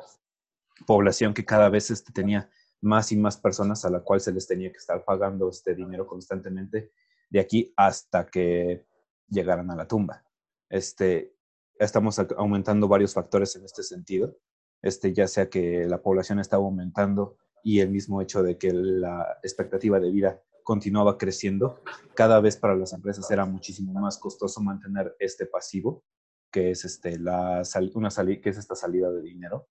[0.87, 2.49] población que cada vez este, tenía
[2.81, 6.07] más y más personas a la cual se les tenía que estar pagando este dinero
[6.07, 6.93] constantemente
[7.29, 8.91] de aquí hasta que
[9.33, 10.25] llegaran a la tumba.
[10.69, 11.35] Este,
[11.79, 14.37] estamos aumentando varios factores en este sentido,
[14.83, 19.39] este, ya sea que la población estaba aumentando y el mismo hecho de que la
[19.43, 21.81] expectativa de vida continuaba creciendo,
[22.15, 26.05] cada vez para las empresas era muchísimo más costoso mantener este pasivo,
[26.51, 27.63] que es, este, la,
[27.95, 29.69] una que es esta salida de dinero,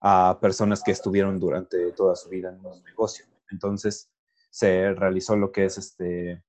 [0.00, 3.24] a personas que estuvieron durante toda su vida en un negocio.
[3.50, 4.10] Entonces
[4.50, 6.42] se realizó lo que es este,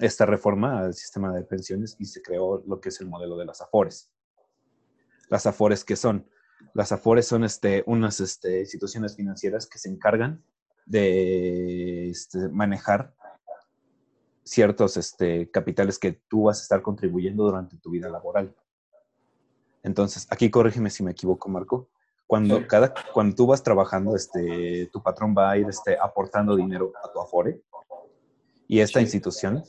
[0.00, 3.44] esta reforma al sistema de pensiones y se creó lo que es el modelo de
[3.44, 4.10] las AFORES.
[5.28, 6.28] Las AFORES, ¿qué son?
[6.72, 10.44] Las AFORES son este, unas este, instituciones financieras que se encargan
[10.86, 13.14] de este, manejar
[14.42, 18.54] ciertos este, capitales que tú vas a estar contribuyendo durante tu vida laboral.
[19.82, 21.88] Entonces, aquí corrígeme si me equivoco, Marco.
[22.26, 26.92] Cuando, cada, cuando tú vas trabajando, este, tu patrón va a ir este, aportando dinero
[27.02, 27.62] a tu Afore
[28.66, 29.62] y esta institución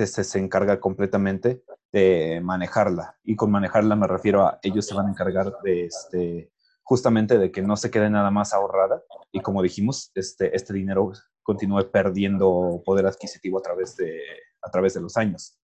[0.00, 3.18] este, se encarga completamente de manejarla.
[3.24, 6.50] Y con manejarla me refiero a ellos se van a encargar de este,
[6.82, 11.12] justamente de que no se quede nada más ahorrada y como dijimos, este, este dinero
[11.42, 14.20] continúe perdiendo poder adquisitivo a través, de,
[14.62, 15.58] a través de los años.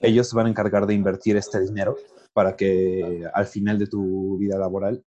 [0.00, 1.96] Ellos van a encargar de invertir este dinero
[2.32, 5.04] para que al final de tu vida laboral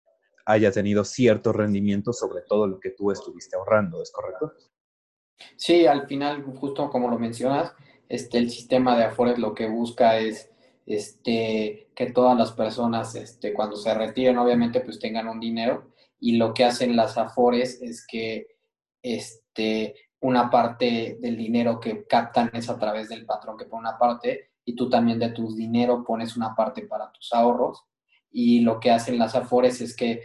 [0.46, 4.52] haya tenido cierto rendimiento sobre todo lo que tú estuviste ahorrando, ¿es correcto?
[5.56, 7.72] Sí, al final, justo como lo mencionas,
[8.08, 10.50] este, el sistema de Afores lo que busca es
[10.86, 15.92] este, que todas las personas, este, cuando se retiren, obviamente, pues tengan un dinero.
[16.20, 18.48] Y lo que hacen las Afores es que
[19.02, 23.98] este, una parte del dinero que captan es a través del patrón que pone una
[23.98, 27.84] parte y tú también de tu dinero pones una parte para tus ahorros.
[28.30, 30.22] Y lo que hacen las Afores es que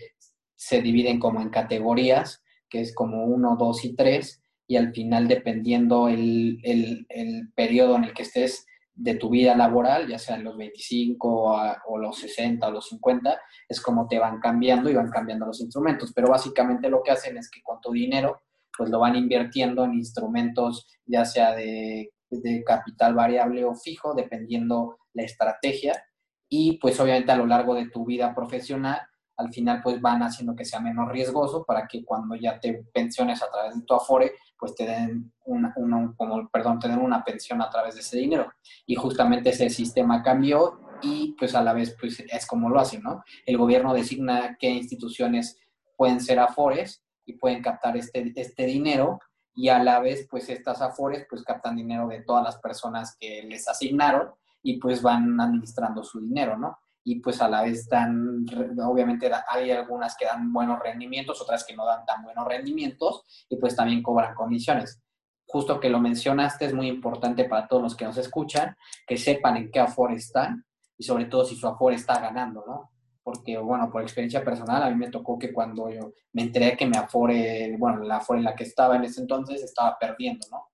[0.56, 4.39] se dividen como en categorías, que es como uno, dos y tres
[4.70, 10.08] y al final, dependiendo el, el, periodo en el que estés de tu vida laboral,
[10.08, 14.92] ya sean los 25 o, los 60 o los 50, es como te van cambiando
[14.92, 16.14] y van cambiando los instrumentos.
[16.14, 18.44] Pero básicamente lo que hacen es que con tu dinero,
[18.78, 25.00] pues lo van invirtiendo en instrumentos, ya sea de, de capital variable o fijo, dependiendo
[25.14, 26.00] la estrategia.
[26.48, 29.02] Y pues obviamente a lo largo de tu vida profesional,
[29.40, 33.42] al final pues van haciendo que sea menos riesgoso para que cuando ya te pensiones
[33.42, 35.74] a través de tu Afore, pues te den una,
[36.18, 38.52] como, perdón, te una pensión a través de ese dinero.
[38.86, 43.02] Y justamente ese sistema cambió y pues a la vez pues es como lo hacen,
[43.02, 43.24] ¿no?
[43.46, 45.58] El gobierno designa qué instituciones
[45.96, 49.22] pueden ser Afores y pueden captar este, este dinero
[49.56, 53.44] y a la vez pues estas Afores pues captan dinero de todas las personas que
[53.44, 56.78] les asignaron y pues van administrando su dinero, ¿no?
[57.04, 58.46] Y pues a la vez dan,
[58.84, 63.58] obviamente hay algunas que dan buenos rendimientos, otras que no dan tan buenos rendimientos y
[63.58, 65.02] pues también cobran comisiones.
[65.48, 68.76] Justo que lo mencionaste, es muy importante para todos los que nos escuchan,
[69.08, 70.66] que sepan en qué Afore están
[70.98, 72.92] y sobre todo si su Afore está ganando, ¿no?
[73.24, 76.86] Porque, bueno, por experiencia personal, a mí me tocó que cuando yo me enteré que
[76.86, 80.68] mi Afore, bueno, la Afore en la que estaba en ese entonces estaba perdiendo, ¿no?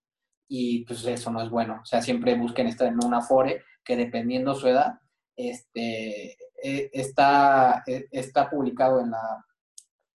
[0.47, 1.79] Y pues eso no es bueno.
[1.81, 4.99] O sea, siempre busquen estar en un Afore que dependiendo su edad,
[5.35, 6.31] este,
[6.63, 9.45] eh, está, eh, está publicado en la,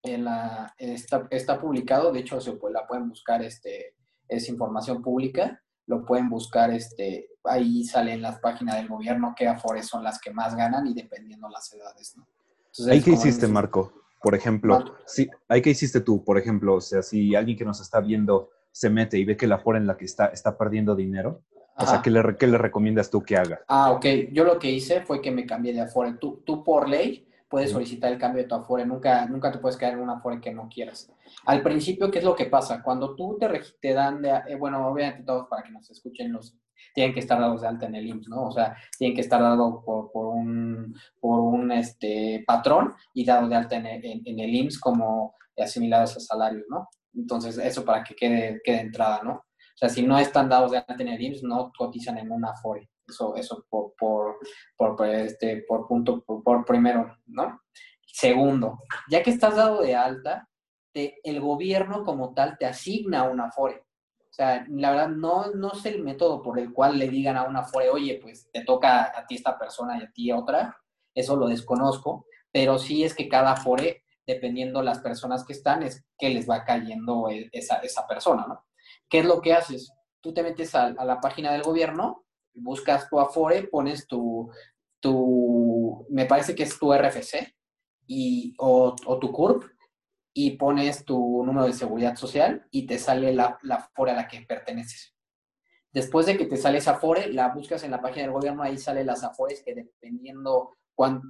[0.02, 3.94] en la está, está, publicado, de hecho se la pueden buscar, este,
[4.28, 9.48] es información pública, lo pueden buscar, este, ahí sale en las páginas del gobierno qué
[9.48, 12.26] afores son las que más ganan y dependiendo las edades, ¿no?
[12.88, 13.92] ¿Ahí qué hiciste, Marco?
[14.22, 16.22] Por ejemplo, sí, ¿ahí qué hiciste tú?
[16.22, 19.46] Por ejemplo, o sea, si alguien que nos está viendo se mete y ve que
[19.46, 21.42] la afore en la que está está perdiendo dinero,
[21.80, 23.60] o sea, ¿qué le, le, recomiendas tú que haga?
[23.68, 24.06] Ah, ok.
[24.32, 26.14] Yo lo que hice fue que me cambié de Afore.
[26.14, 28.86] Tú, tú por ley puedes solicitar el cambio de tu Afore.
[28.86, 31.12] Nunca, nunca te puedes quedar en un Afore que no quieras.
[31.46, 32.82] Al principio, ¿qué es lo que pasa?
[32.82, 33.48] Cuando tú te,
[33.80, 34.30] te dan de...
[34.48, 36.56] Eh, bueno, obviamente todos para que nos escuchen los...
[36.94, 38.46] Tienen que estar dados de alta en el IMSS, ¿no?
[38.46, 43.48] O sea, tienen que estar dados por, por, un, por un este, patrón y dado
[43.48, 46.88] de alta en el, en, el IMSS como asimilados a salarios, ¿no?
[47.14, 49.44] Entonces, eso para que quede, quede entrada, ¿no?
[49.80, 52.54] O sea, si no están dados de alta en el IMSS, no cotizan en una
[52.54, 52.90] FORE.
[53.08, 54.38] Eso, eso por, por,
[54.76, 57.62] por, este, por punto, por, primero, ¿no?
[58.04, 60.46] Segundo, ya que estás dado de alta,
[60.92, 63.78] el gobierno como tal te asigna una FORE.
[64.18, 67.44] O sea, la verdad, no, no sé el método por el cual le digan a
[67.44, 70.76] una FORE, oye, pues te toca a ti esta persona y a ti otra.
[71.14, 76.04] Eso lo desconozco, pero sí es que cada FORE dependiendo las personas que están, es
[76.18, 78.64] que les va cayendo esa, esa persona, ¿no?
[79.10, 79.92] ¿Qué es lo que haces?
[80.22, 84.50] Tú te metes a, a la página del gobierno, buscas tu Afore, pones tu,
[85.00, 87.54] tu, me parece que es tu RFC
[88.06, 89.64] y, o, o tu CURP,
[90.32, 94.28] y pones tu número de seguridad social y te sale la, la Afore a la
[94.28, 95.14] que perteneces.
[95.92, 98.78] Después de que te sale esa Afore, la buscas en la página del gobierno, ahí
[98.78, 100.76] sale las Afores que dependiendo,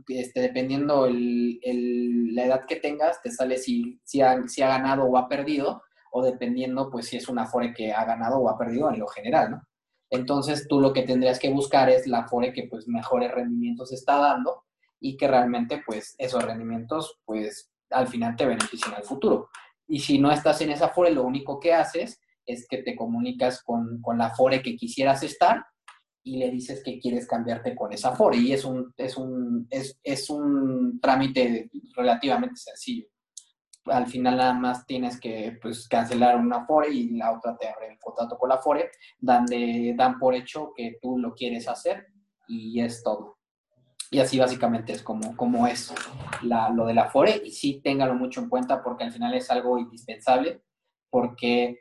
[0.09, 5.05] este, dependiendo el, la edad que tengas, te sale si, si, ha, si ha ganado
[5.05, 8.59] o ha perdido, o dependiendo pues si es una Afore que ha ganado o ha
[8.59, 9.63] perdido en lo general, ¿no?
[10.11, 14.17] Entonces tú lo que tendrías que buscar es la Afore que pues mejores rendimientos está
[14.17, 14.65] dando
[14.99, 19.49] y que realmente pues esos rendimientos pues al final te beneficien al futuro.
[19.87, 23.63] Y si no estás en esa Afore, lo único que haces es que te comunicas
[23.63, 25.65] con, con la Afore que quisieras estar
[26.23, 28.37] y le dices que quieres cambiarte con esa Afore.
[28.37, 33.07] Y es un, es un, es, es un trámite relativamente sencillo
[33.87, 37.93] al final nada más tienes que pues, cancelar una FORE y la otra te abre
[37.93, 42.07] el contrato con la FORE, donde dan por hecho que tú lo quieres hacer
[42.47, 43.39] y es todo.
[44.11, 45.95] Y así básicamente es como, como es
[46.43, 49.79] lo de la FORE y sí téngalo mucho en cuenta porque al final es algo
[49.79, 50.63] indispensable
[51.11, 51.81] porque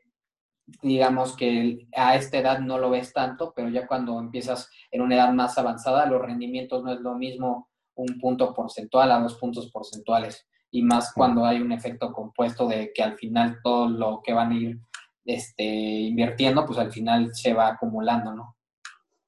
[0.83, 5.15] digamos que a esta edad no lo ves tanto, pero ya cuando empiezas en una
[5.15, 9.71] edad más avanzada, los rendimientos no es lo mismo un punto porcentual a dos puntos
[9.71, 14.33] porcentuales y más cuando hay un efecto compuesto de que al final todo lo que
[14.33, 14.79] van a ir
[15.25, 18.55] este, invirtiendo, pues al final se va acumulando, ¿no?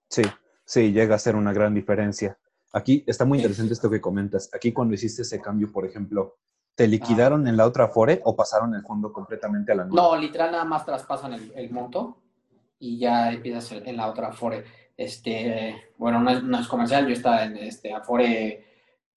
[0.10, 0.24] Sí,
[0.66, 2.38] sí, llega a ser una gran diferencia.
[2.74, 4.50] Aquí está muy interesante esto que comentas.
[4.54, 6.38] Aquí cuando hiciste ese cambio, por ejemplo,
[6.76, 10.02] ¿te liquidaron en la otra Afore o pasaron el fondo completamente a la nueva?
[10.02, 12.18] No, literal nada más traspasan el, el monto
[12.80, 14.64] y ya empiezas en la otra Afore.
[14.96, 18.71] Este, bueno, no es, no es comercial, yo estaba en este Afore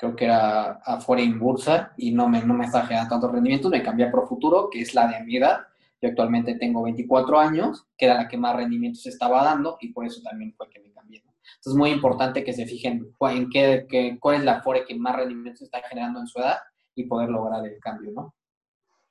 [0.05, 3.71] creo que era afuera en bursa y no me, no me está generando tantos rendimientos,
[3.71, 5.61] me cambié a Profuturo, que es la de mi edad.
[6.01, 10.05] Yo actualmente tengo 24 años, que era la que más rendimientos estaba dando y por
[10.05, 11.21] eso también fue que me cambié.
[11.21, 15.17] Entonces es muy importante que se fijen en qué, cuál es la Afore que más
[15.17, 16.59] rendimientos está generando en su edad
[16.95, 18.35] y poder lograr el cambio, ¿no?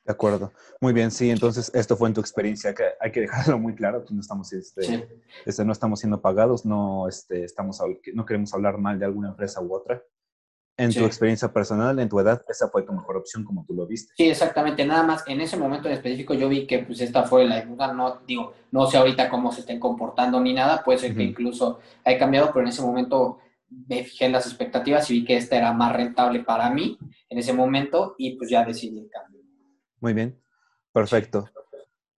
[0.06, 0.52] De acuerdo.
[0.82, 4.04] Muy bien, sí, entonces esto fue en tu experiencia, que hay que dejarlo muy claro,
[4.04, 5.08] que no estamos, este,
[5.46, 7.82] este, no estamos siendo pagados, no, este, estamos,
[8.14, 10.04] no queremos hablar mal de alguna empresa u otra
[10.78, 13.86] en tu experiencia personal, en tu edad, esa fue tu mejor opción como tú lo
[13.86, 14.14] viste.
[14.18, 14.86] Sí, exactamente.
[14.86, 17.94] Nada más en ese momento en específico yo vi que pues esta fue la ayuda,
[17.94, 21.80] no digo, no sé ahorita cómo se estén comportando ni nada, puede ser que incluso
[22.04, 25.58] haya cambiado, pero en ese momento me fijé en las expectativas y vi que esta
[25.58, 26.98] era más rentable para mí
[27.30, 29.42] en ese momento y pues ya decidí el cambio.
[30.00, 30.40] Muy bien,
[30.92, 31.50] perfecto.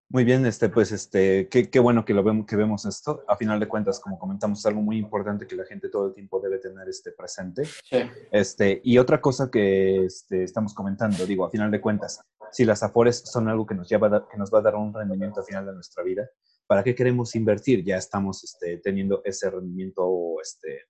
[0.09, 3.23] Muy bien, este, pues, este, qué, qué, bueno que lo vemos, que vemos esto.
[3.27, 6.13] A final de cuentas, como comentamos, es algo muy importante que la gente todo el
[6.13, 7.65] tiempo debe tener este presente.
[7.65, 7.97] Sí.
[8.31, 12.83] Este, y otra cosa que este, estamos comentando, digo, a final de cuentas, si las
[12.83, 15.65] afores son algo que nos, lleva que nos va a dar un rendimiento al final
[15.65, 16.29] de nuestra vida,
[16.67, 17.83] ¿para qué queremos invertir?
[17.83, 20.83] Ya estamos este, teniendo ese rendimiento este,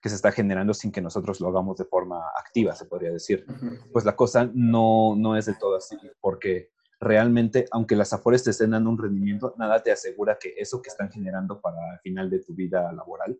[0.00, 3.46] que se está generando sin que nosotros lo hagamos de forma activa, se podría decir.
[3.92, 6.70] Pues la cosa no, no es de todo así, porque
[7.02, 10.88] realmente, aunque las Afores te estén dando un rendimiento, nada te asegura que eso que
[10.88, 13.38] están generando para el final de tu vida laboral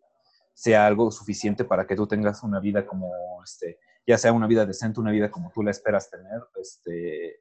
[0.52, 4.66] sea algo suficiente para que tú tengas una vida como, este, ya sea una vida
[4.66, 7.40] decente, una vida como tú la esperas tener, este,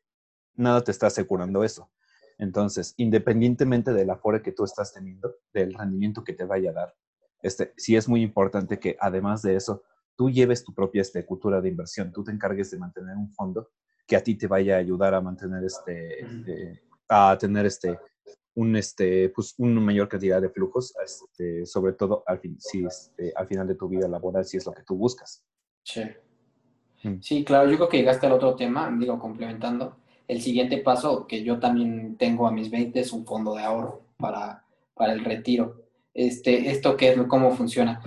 [0.54, 1.90] nada te está asegurando eso.
[2.38, 6.96] Entonces, independientemente del afore que tú estás teniendo, del rendimiento que te vaya a dar,
[7.42, 9.84] este, sí es muy importante que además de eso,
[10.16, 13.72] tú lleves tu propia este, cultura de inversión, tú te encargues de mantener un fondo
[14.08, 18.00] que a ti te vaya a ayudar a mantener este, este a tener este,
[18.56, 23.34] un, este, pues, una mayor cantidad de flujos, este, sobre todo al, fin, si, este,
[23.36, 25.44] al final de tu vida laboral, si es lo que tú buscas.
[25.84, 26.04] Sí.
[27.04, 27.20] Mm.
[27.22, 29.98] Sí, claro, yo creo que llegaste al otro tema, digo, complementando.
[30.28, 34.02] El siguiente paso que yo también tengo a mis 20 es un fondo de ahorro
[34.18, 35.84] para, para el retiro.
[36.14, 37.22] Este, ¿Esto qué es?
[37.24, 38.02] ¿Cómo funciona?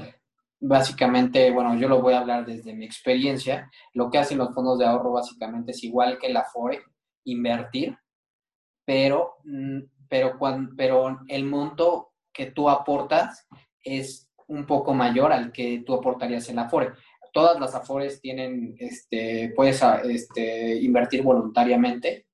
[0.67, 4.79] Básicamente, bueno, yo lo voy a hablar desde mi experiencia, lo que hacen los fondos
[4.79, 6.83] de ahorro básicamente es igual que la FORE,
[7.25, 7.97] invertir,
[8.85, 13.47] pero, mm, pero, cuando, pero el monto que tú aportas
[13.83, 16.93] es un poco mayor al que tú aportarías en la FORE.
[17.33, 22.27] Todas las AFORES tienen, este, puedes ah, este, invertir voluntariamente,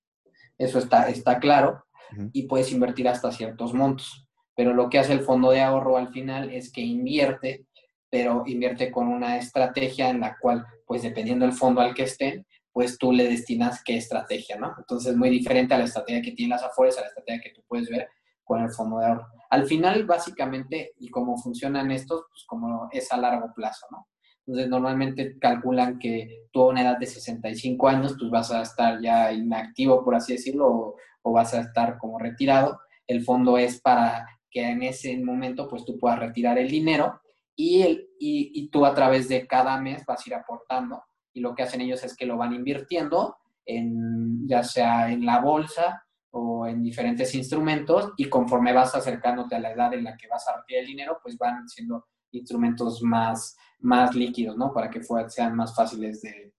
[0.56, 1.84] eso está, está claro,
[2.32, 4.28] y puedes invertir hasta ciertos montos.
[4.54, 7.66] Pero lo que hace el fondo de ahorro al final es que invierte
[8.10, 12.44] pero invierte con una estrategia en la cual, pues dependiendo del fondo al que estén,
[12.72, 14.74] pues tú le destinas qué estrategia, ¿no?
[14.76, 17.62] Entonces, muy diferente a la estrategia que tienen las Afores, a la estrategia que tú
[17.66, 18.08] puedes ver
[18.44, 19.26] con el fondo de ahorro.
[19.50, 24.08] Al final, básicamente, y cómo funcionan estos, pues como es a largo plazo, ¿no?
[24.46, 29.00] Entonces, normalmente calculan que tú a una edad de 65 años, pues vas a estar
[29.00, 32.80] ya inactivo, por así decirlo, o, o vas a estar como retirado.
[33.06, 37.20] El fondo es para que en ese momento, pues tú puedas retirar el dinero
[37.56, 41.02] y, tú a través de cada mes vas a ir aportando.
[41.32, 45.40] Y lo que hacen ellos es que lo van invirtiendo en, ya sea en la
[45.40, 50.28] bolsa o en diferentes instrumentos y conforme vas acercándote a la edad en la que
[50.28, 54.72] vas a retirar el dinero, pues van siendo instrumentos más, más líquidos, ¿no?
[54.72, 56.52] Para que sean más fáciles de,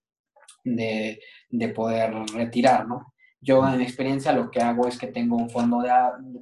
[0.63, 1.19] de,
[1.49, 3.13] de, poder retirar, ¿no?
[3.39, 5.83] Yo en experiencia lo que hago es que tengo un fondo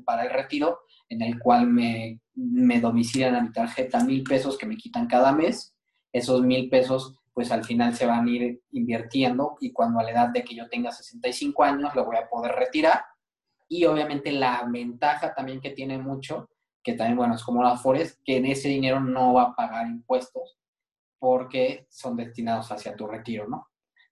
[0.03, 0.79] para el retiro
[1.09, 5.31] en el cual me, me domicilian a mi tarjeta mil pesos que me quitan cada
[5.31, 5.75] mes.
[6.13, 10.11] Esos mil pesos pues al final se van a ir invirtiendo y cuando a la
[10.11, 13.01] edad de que yo tenga 65 años lo voy a poder retirar.
[13.67, 16.49] Y obviamente la ventaja también que tiene mucho,
[16.83, 19.87] que también, bueno, es como la Afores, que en ese dinero no va a pagar
[19.87, 20.57] impuestos
[21.17, 23.67] porque son destinados hacia tu retiro, ¿no?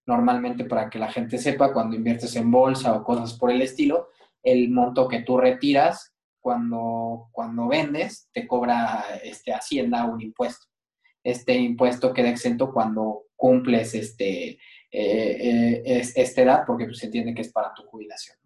[0.06, 4.08] Normalmente, para que la gente sepa, cuando inviertes en bolsa o cosas por el estilo,
[4.42, 10.68] el monto que tú retiras cuando, cuando vendes te cobra este, Hacienda un impuesto
[11.28, 14.60] este impuesto queda exento cuando cumples este, eh,
[14.92, 18.38] eh, esta edad, porque pues, se entiende que es para tu jubilación.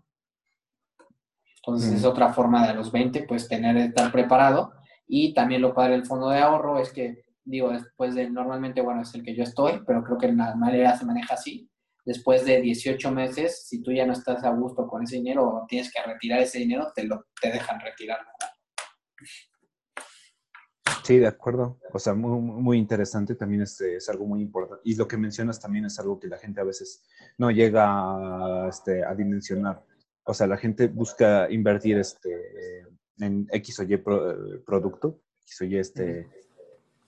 [1.58, 4.74] Entonces, es otra forma de a los 20, pues tener, estar preparado.
[5.08, 9.04] Y también lo padre del fondo de ahorro es que, digo, después de, normalmente, bueno,
[9.04, 11.70] es el que yo estoy, pero creo que en la mayoría se maneja así.
[12.04, 15.66] Después de 18 meses, si tú ya no estás a gusto con ese dinero o
[15.68, 18.20] tienes que retirar ese dinero, te lo te dejan retirar.
[21.04, 21.80] Sí, de acuerdo.
[21.94, 24.82] O sea, muy, muy interesante también es, es, algo muy importante.
[24.86, 27.04] Y lo que mencionas también es algo que la gente a veces
[27.38, 29.84] no llega a, este, a dimensionar.
[30.24, 32.86] O sea, la gente busca invertir este,
[33.20, 33.98] en X o Y
[34.66, 36.28] producto, X o Y este,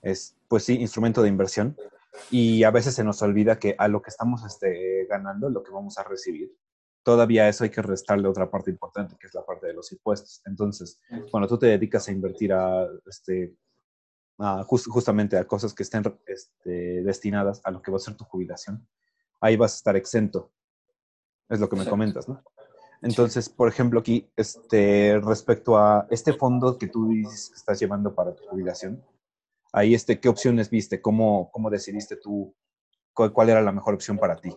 [0.02, 1.76] es, pues sí, instrumento de inversión.
[2.30, 5.72] Y a veces se nos olvida que a lo que estamos este, ganando, lo que
[5.72, 6.56] vamos a recibir,
[7.04, 10.42] todavía eso hay que restarle otra parte importante, que es la parte de los impuestos.
[10.46, 11.00] Entonces,
[11.32, 13.56] cuando tú te dedicas a invertir a, este,
[14.68, 18.88] justamente a cosas que estén este, destinadas a lo que va a ser tu jubilación,
[19.42, 20.52] ahí vas a estar exento.
[21.50, 22.42] Es lo que me comentas, ¿no?
[23.02, 28.16] Entonces, por ejemplo, aquí, este, respecto a este fondo que tú dices que estás llevando
[28.16, 29.04] para tu jubilación,
[29.74, 31.02] ahí, este, ¿qué opciones viste?
[31.02, 32.56] ¿Cómo, cómo decidiste tú
[33.14, 34.50] cuál, era la mejor opción para ti?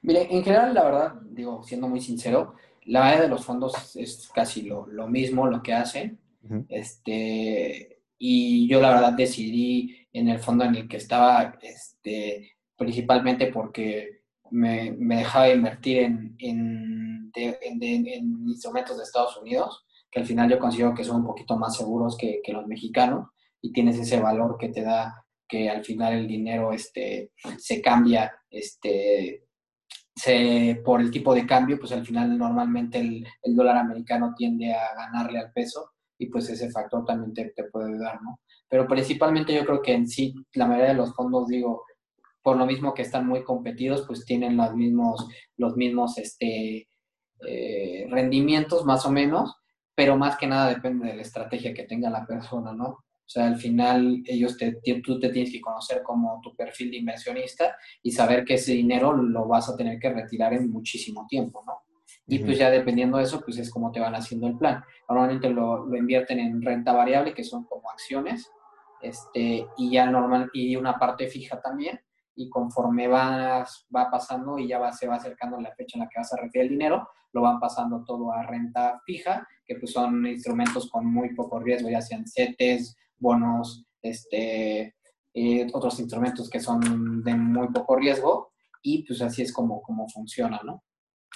[0.00, 2.54] Mire, en general, la verdad, digo, siendo muy sincero,
[2.84, 6.18] la mayoría de los fondos es casi lo, lo mismo lo que hacen.
[6.68, 13.46] Este, y yo la verdad decidí en el fondo en el que estaba, este, principalmente
[13.46, 20.50] porque me, me dejaba invertir en, en, en, instrumentos de Estados Unidos, que al final
[20.50, 23.28] yo considero que son un poquito más seguros que, que, los mexicanos
[23.62, 28.32] y tienes ese valor que te da que al final el dinero este, se cambia
[28.50, 29.44] este,
[30.14, 34.72] se, por el tipo de cambio, pues al final normalmente el, el dólar americano tiende
[34.72, 38.40] a ganarle al peso y pues ese factor también te, te, puede ayudar, ¿no?
[38.68, 41.84] Pero principalmente yo creo que en sí la mayoría de los fondos, digo,
[42.42, 46.88] por lo mismo que están muy competidos, pues tienen los mismos, los mismos este,
[47.46, 49.56] eh, rendimientos más o menos,
[49.94, 53.04] pero más que nada depende de la estrategia que tenga la persona, ¿no?
[53.24, 56.98] O sea, al final ellos te, tú te tienes que conocer como tu perfil de
[56.98, 61.62] inversionista y saber que ese dinero lo vas a tener que retirar en muchísimo tiempo,
[61.66, 61.78] ¿no?
[62.26, 64.82] Y pues ya dependiendo de eso, pues es como te van haciendo el plan.
[65.08, 68.50] Normalmente lo, lo, invierten en renta variable, que son como acciones,
[69.00, 72.00] este, y ya normal, y una parte fija también,
[72.34, 76.08] y conforme vas, va pasando y ya va, se va acercando la fecha en la
[76.08, 79.92] que vas a retirar el dinero, lo van pasando todo a renta fija, que pues
[79.92, 84.96] son instrumentos con muy poco riesgo, ya sean CETES, bonos, este,
[85.32, 88.52] eh, otros instrumentos que son de muy poco riesgo,
[88.82, 90.82] y pues así es como, como funciona, ¿no?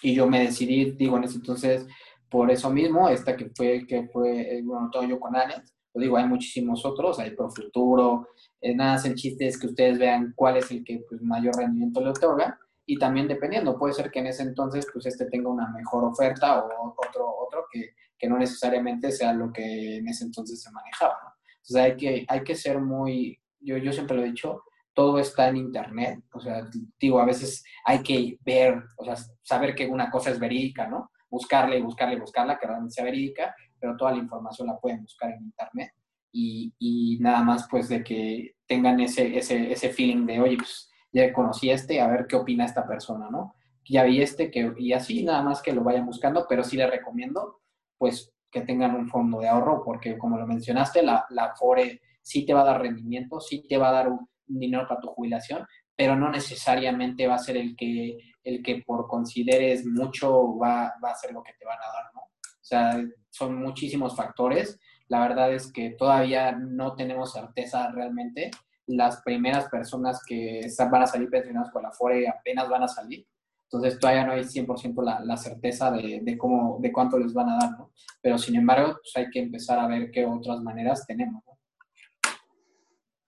[0.03, 1.87] Y yo me decidí, digo, en ese entonces,
[2.29, 5.65] por eso mismo, esta que fue, que fue, eh, bueno, todo yo con Anet,
[5.95, 8.29] lo digo, hay muchísimos otros, hay Profuturo,
[8.61, 12.01] eh, nada, el chiste es que ustedes vean cuál es el que pues, mayor rendimiento
[12.01, 15.69] le otorga, y también dependiendo, puede ser que en ese entonces, pues este tenga una
[15.71, 20.63] mejor oferta o otro, otro que, que no necesariamente sea lo que en ese entonces
[20.63, 21.36] se manejaba, ¿no?
[21.69, 24.63] Entonces hay que, hay que ser muy, yo, yo siempre lo he dicho,
[24.95, 26.67] todo está en internet, o sea,
[26.99, 31.11] digo, a veces hay que ver, o sea, saber que una cosa es verídica, ¿no?
[31.29, 35.45] Buscarle, buscarle, buscarla, que realmente sea verídica, pero toda la información la pueden buscar en
[35.45, 35.93] internet
[36.33, 40.91] y, y nada más pues de que tengan ese, ese, ese feeling de, oye, pues
[41.13, 43.55] ya conocí este, a ver qué opina esta persona, ¿no?
[43.89, 46.91] Ya vi este, que, y así nada más que lo vayan buscando, pero sí les
[46.91, 47.61] recomiendo,
[47.99, 52.47] pues, que tengan un fondo de ahorro, porque como lo mencionaste, la, la FORE sí
[52.47, 55.67] te va a dar rendimiento, sí te va a dar un, dinero para tu jubilación,
[55.95, 61.11] pero no necesariamente va a ser el que, el que por consideres mucho va, va
[61.11, 62.21] a ser lo que te van a dar, ¿no?
[62.23, 64.81] O sea, son muchísimos factores.
[65.09, 68.51] La verdad es que todavía no tenemos certeza realmente.
[68.87, 73.27] Las primeras personas que van a salir pensionadas con la FORE apenas van a salir.
[73.71, 77.51] Entonces todavía no hay 100% la, la certeza de, de, cómo, de cuánto les van
[77.51, 77.91] a dar, ¿no?
[78.23, 81.53] Pero sin embargo, pues hay que empezar a ver qué otras maneras tenemos, ¿no?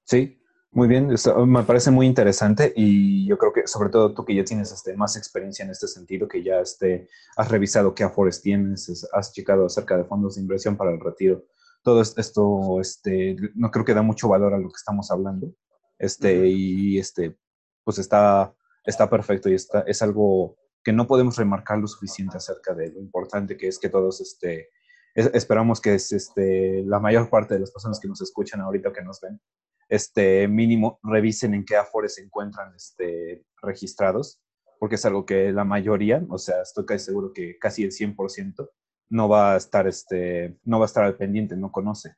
[0.05, 0.39] Sí,
[0.71, 1.15] muy bien,
[1.47, 4.97] me parece muy interesante y yo creo que sobre todo tú que ya tienes este,
[4.97, 9.67] más experiencia en este sentido, que ya este, has revisado qué afores tienes, has checado
[9.67, 11.45] acerca de fondos de inversión para el retiro,
[11.83, 15.53] todo esto este, no creo que da mucho valor a lo que estamos hablando
[15.99, 17.37] este, y este,
[17.83, 18.55] pues está
[18.89, 23.01] está perfecto y está, es algo que no podemos remarcar lo suficiente acerca de lo
[23.01, 24.71] importante que es que todos este,
[25.15, 29.03] esperamos que es, este, la mayor parte de las personas que nos escuchan ahorita que
[29.03, 29.41] nos ven,
[29.89, 34.41] este, mínimo revisen en qué afores se encuentran este, registrados,
[34.79, 38.71] porque es algo que la mayoría, o sea, estoy casi seguro que casi el 100%
[39.11, 42.15] no va a estar, este, no va a estar al pendiente, no conoce.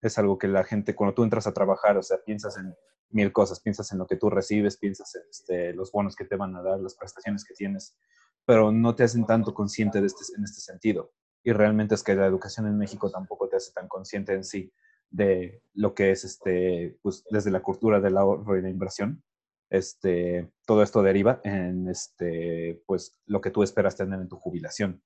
[0.00, 2.74] Es algo que la gente, cuando tú entras a trabajar, o sea, piensas en
[3.10, 3.60] mil cosas.
[3.60, 6.62] Piensas en lo que tú recibes, piensas en este, los bonos que te van a
[6.62, 7.96] dar, las prestaciones que tienes,
[8.44, 11.12] pero no te hacen tanto consciente de este, en este sentido.
[11.42, 14.72] Y realmente es que la educación en México tampoco te hace tan consciente en sí
[15.10, 19.22] de lo que es este, pues desde la cultura del ahorro y la inversión.
[19.70, 25.02] Este, todo esto deriva en este, pues, lo que tú esperas tener en tu jubilación.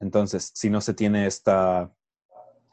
[0.00, 1.94] Entonces, si no se tiene esta,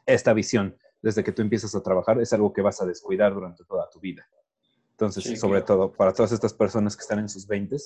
[0.06, 3.64] esta visión desde que tú empiezas a trabajar, es algo que vas a descuidar durante
[3.64, 4.26] toda tu vida.
[4.90, 7.76] Entonces, sobre todo para todas estas personas que están en sus 20,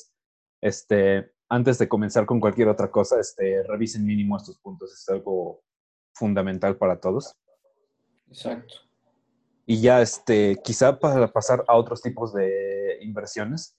[0.61, 4.93] este, antes de comenzar con cualquier otra cosa, este, revisen mínimo estos puntos.
[4.93, 5.63] Es algo
[6.13, 7.37] fundamental para todos.
[8.29, 8.75] Exacto.
[9.67, 13.79] Y ya, este, quizá para pasar a otros tipos de inversiones,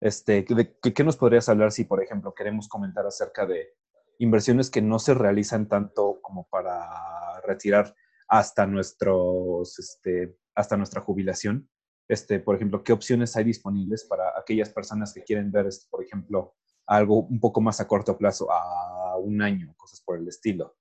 [0.00, 3.74] este, ¿qué nos podrías hablar si, por ejemplo, queremos comentar acerca de
[4.18, 7.94] inversiones que no se realizan tanto como para retirar
[8.38, 11.68] hasta, nuestros, este, hasta nuestra jubilación?
[12.12, 16.04] este, por ejemplo, qué opciones hay disponibles para aquellas personas que quieren ver, este, por
[16.04, 16.54] ejemplo,
[16.86, 20.74] algo un poco más a corto plazo, a un año, cosas por el estilo.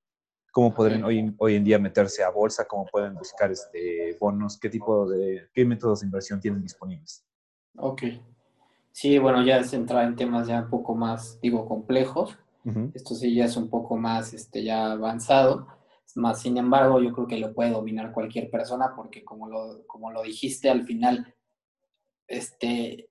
[0.52, 2.66] ¿Cómo pueden hoy, hoy en día meterse a bolsa?
[2.66, 4.60] ¿Cómo pueden buscar este, bonos?
[4.60, 7.26] ¿Qué tipo de, qué métodos de inversión tienen disponibles?
[7.78, 8.04] Ok.
[8.92, 12.38] Sí, bueno, ya es entrar en temas ya un poco más, digo, complejos.
[12.94, 15.68] Esto sí ya es un poco más, este, ya avanzado
[16.16, 20.12] más sin embargo, yo creo que lo puede dominar cualquier persona porque como lo, como
[20.12, 21.34] lo dijiste al final,
[22.28, 23.10] este,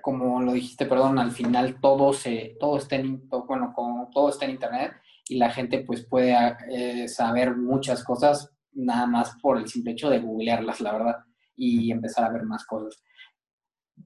[0.00, 4.44] como lo dijiste, perdón, al final todo se, todo está en, bueno, como todo está
[4.44, 4.92] en internet
[5.28, 6.36] y la gente pues puede
[6.68, 11.16] eh, saber muchas cosas nada más por el simple hecho de googlearlas, la verdad,
[11.56, 13.02] y empezar a ver más cosas.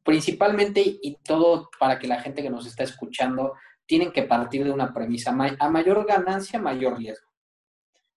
[0.05, 3.55] Principalmente y todo para que la gente que nos está escuchando
[3.87, 7.30] tienen que partir de una premisa, a mayor ganancia, mayor riesgo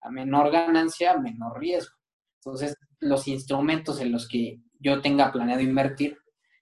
[0.04, 1.96] a menor ganancia, menor riesgo.
[2.40, 6.18] Entonces, los instrumentos en los que yo tenga planeado invertir,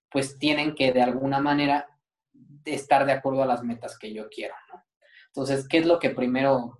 [0.10, 1.88] pues tienen que de alguna manera
[2.66, 4.54] estar de acuerdo a las metas que yo quiero.
[4.72, 4.84] ¿no?
[5.28, 6.80] Entonces, ¿qué es lo que primero,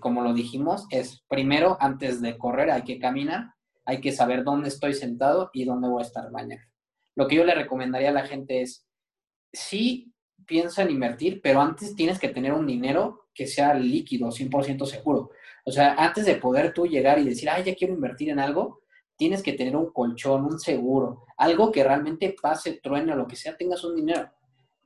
[0.00, 4.68] como lo dijimos, es primero, antes de correr, hay que caminar, hay que saber dónde
[4.68, 6.68] estoy sentado y dónde voy a estar mañana.
[7.14, 8.86] Lo que yo le recomendaría a la gente es,
[9.52, 10.12] sí,
[10.46, 15.30] piensa en invertir, pero antes tienes que tener un dinero que sea líquido, 100% seguro.
[15.64, 18.82] O sea, antes de poder tú llegar y decir, ay, ya quiero invertir en algo,
[19.16, 23.56] tienes que tener un colchón, un seguro, algo que realmente pase, truene lo que sea,
[23.56, 24.30] tengas un dinero.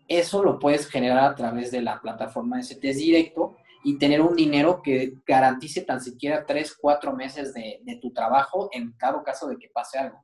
[0.06, 4.34] Eso lo puedes generar a través de la plataforma de CETES Directo y tener un
[4.34, 9.58] dinero que garantice tan siquiera tres, cuatro meses de, tu trabajo en cada caso de
[9.58, 10.22] que pase algo.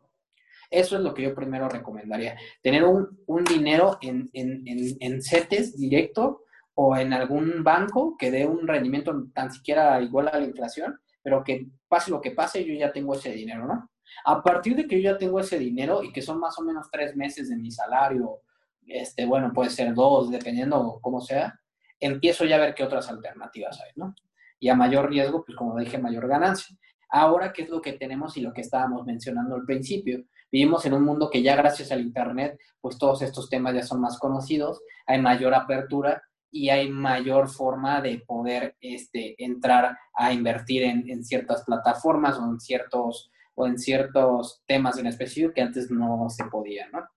[0.70, 2.36] Eso es lo que yo primero recomendaría.
[2.62, 5.20] Tener un, dinero en, en, en, en
[5.76, 6.43] directo
[6.74, 11.42] o en algún banco que dé un rendimiento tan siquiera igual a la inflación, pero
[11.42, 13.90] que pase lo que pase, yo ya tengo ese dinero, ¿no?
[14.26, 16.88] A partir de que yo ya tengo ese dinero y que son más o menos
[16.90, 18.40] tres meses de mi salario,
[18.86, 21.58] este, bueno, puede ser dos, dependiendo cómo sea,
[21.98, 24.14] empiezo ya a ver qué otras alternativas hay, ¿no?
[24.58, 26.76] Y a mayor riesgo, pues como dije, mayor ganancia.
[27.08, 30.24] Ahora, ¿qué es lo que tenemos y lo que estábamos mencionando al principio?
[30.50, 34.00] Vivimos en un mundo que ya gracias al Internet, pues todos estos temas ya son
[34.00, 36.22] más conocidos, hay mayor apertura
[36.54, 42.60] y hay mayor forma de poder este, entrar a invertir en, ciertas plataformas o en
[42.60, 47.08] ciertos, o en ciertos temas en específico que antes no se podía, ¿no?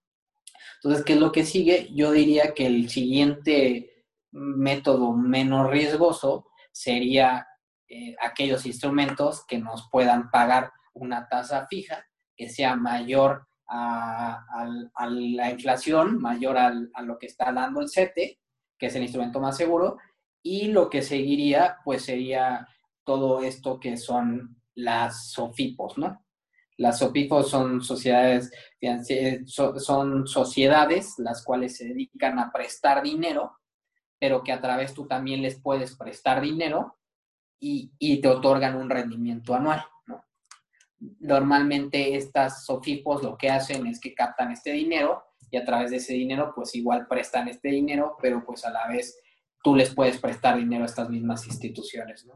[0.77, 1.87] Entonces, ¿qué es lo que sigue?
[1.93, 7.47] Yo diría que el siguiente método menos riesgoso sería
[7.87, 12.03] eh, aquellos instrumentos que nos puedan pagar una tasa fija
[12.35, 14.43] que sea mayor a,
[15.11, 16.71] la inflación, mayor a
[17.03, 18.39] lo que está dando el CETE,
[18.77, 19.97] que es el instrumento más seguro,
[20.41, 22.67] y lo que seguiría, pues sería
[23.03, 26.23] todo esto que son las SOFIPOS, ¿no?
[26.77, 28.51] Las SOFIPOS son sociedades,
[29.77, 33.57] son sociedades las cuales se dedican a prestar dinero,
[34.19, 36.97] pero que a través tú también les puedes prestar dinero
[37.59, 40.23] y, y te otorgan un rendimiento anual, ¿no?
[41.19, 45.97] Normalmente estas SOFIPOS lo que hacen es que captan este dinero y a través de
[45.97, 49.19] ese dinero pues igual prestan este dinero, pero pues a la vez
[49.63, 52.27] tú les puedes prestar dinero a estas mismas instituciones.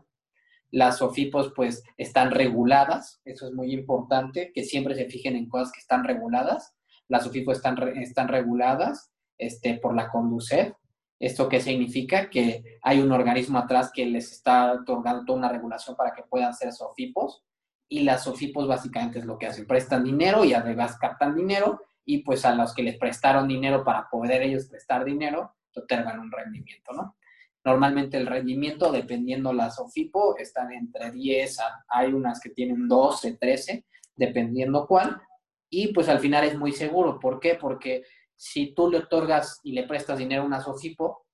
[0.72, 5.72] Las SOFIPOS pues están reguladas, eso es muy importante, que siempre se fijen en cosas
[5.72, 6.74] que están reguladas.
[7.08, 10.74] Las SOFIPOS están, están reguladas este, por la Conducef.
[11.20, 12.30] ¿Esto qué significa?
[12.30, 16.54] Que hay un organismo atrás que les está otorgando toda una regulación para que puedan
[16.54, 17.44] ser SOFIPOS.
[17.90, 22.20] Y las SOFIPOS básicamente es lo que hacen, prestan dinero y además captan dinero y
[22.20, 26.94] pues a los que les prestaron dinero para poder ellos prestar dinero, otorgan un rendimiento,
[26.94, 27.18] ¿no?
[27.64, 31.58] Normalmente el rendimiento, dependiendo la SOFIPO, están entre 10,
[31.90, 33.86] hay unas que tienen 12, 13,
[34.16, 35.22] dependiendo cuál.
[35.70, 37.20] Y pues al final es muy seguro.
[37.20, 37.56] ¿Por qué?
[37.56, 38.04] Porque
[38.36, 41.28] si tú le otorgas y le prestas dinero a una SOFIPO,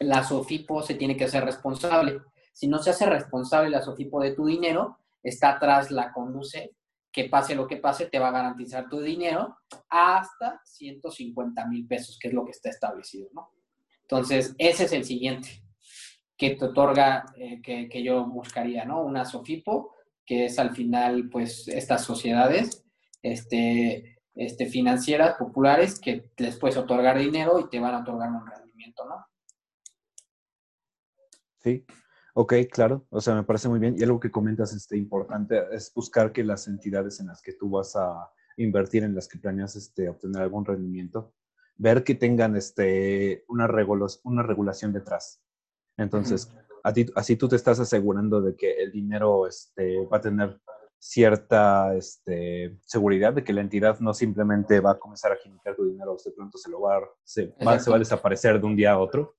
[0.00, 2.22] la SOFIPO se tiene que hacer responsable.
[2.54, 6.74] Si no se hace responsable la SOFIPO de tu dinero, está atrás la conduce,
[7.16, 9.56] que pase lo que pase, te va a garantizar tu dinero
[9.88, 13.54] hasta 150 mil pesos, que es lo que está establecido, ¿no?
[14.02, 15.62] Entonces, ese es el siguiente
[16.36, 19.02] que te otorga, eh, que, yo buscaría, ¿no?
[19.02, 19.94] Una SOFIPO,
[20.26, 22.84] que es al final, pues, estas sociedades
[23.22, 28.46] este, este, financieras populares que les puedes otorgar dinero y te van a otorgar un
[28.46, 29.26] rendimiento, ¿no?
[31.60, 31.82] Sí,
[32.36, 33.06] ok, claro.
[33.08, 33.96] O sea, me parece muy bien.
[33.98, 37.70] Y algo que comentas este, importante es buscar que las entidades en las que tú
[37.70, 41.32] vas a invertir, en las que planeas este, obtener algún rendimiento,
[41.76, 43.66] ver que tengan este, una,
[44.24, 45.42] una regulación detrás.
[45.96, 46.52] Entonces,
[47.14, 50.60] así tú te estás asegurando de que el dinero este, va a tener
[50.98, 55.86] cierta este, seguridad de que la entidad no simplemente va a comenzar a generar tu
[55.86, 58.76] dinero, de pronto se lo va a, se va, se va a desaparecer de un
[58.76, 59.36] día a otro.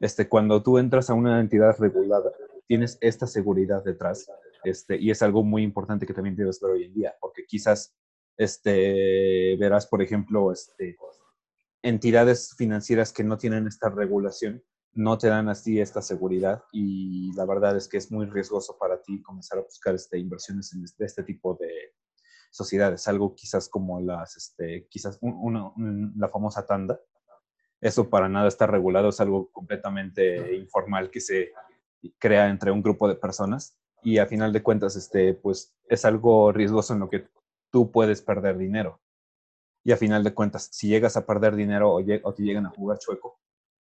[0.00, 2.30] Este, cuando tú entras a una entidad regulada,
[2.66, 4.30] tienes esta seguridad detrás,
[4.64, 7.96] este, y es algo muy importante que también debes ver hoy en día, porque quizás
[8.36, 10.96] este, verás, por ejemplo, este,
[11.82, 14.62] entidades financieras que no tienen esta regulación
[14.98, 19.00] no te dan así esta seguridad y la verdad es que es muy riesgoso para
[19.00, 21.94] ti comenzar a buscar este, inversiones en este, este tipo de
[22.50, 27.00] sociedades, algo quizás como las, este, quizás la famosa tanda.
[27.80, 31.52] Eso para nada está regulado, es algo completamente informal que se
[32.18, 36.52] crea entre un grupo de personas y a final de cuentas, este, pues es algo
[36.52, 37.28] riesgoso en lo que
[37.70, 39.00] tú puedes perder dinero.
[39.84, 42.70] Y a final de cuentas, si llegas a perder dinero o, o te llegan a
[42.70, 43.38] jugar chueco,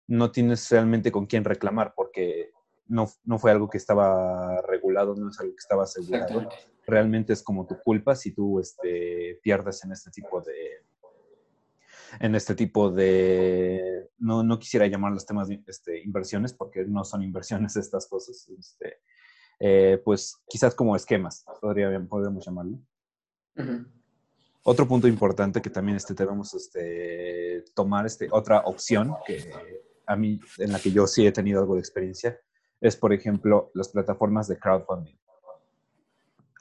[0.06, 2.52] no tienes realmente con quién reclamar porque
[2.86, 6.48] no, no fue algo que estaba regulado, no es algo que estaba asegurado.
[6.86, 10.84] Realmente es como tu culpa si tú este, pierdes en este tipo de
[12.20, 17.04] en este tipo de no, no quisiera llamar los temas de este, inversiones porque no
[17.04, 18.98] son inversiones estas cosas este,
[19.60, 22.78] eh, pues quizás como esquemas podría, podríamos llamarlo
[24.64, 29.50] otro punto importante que también este, debemos este, tomar este, otra opción que
[30.06, 32.38] a mí, en la que yo sí he tenido algo de experiencia,
[32.80, 35.16] es, por ejemplo, las plataformas de crowdfunding.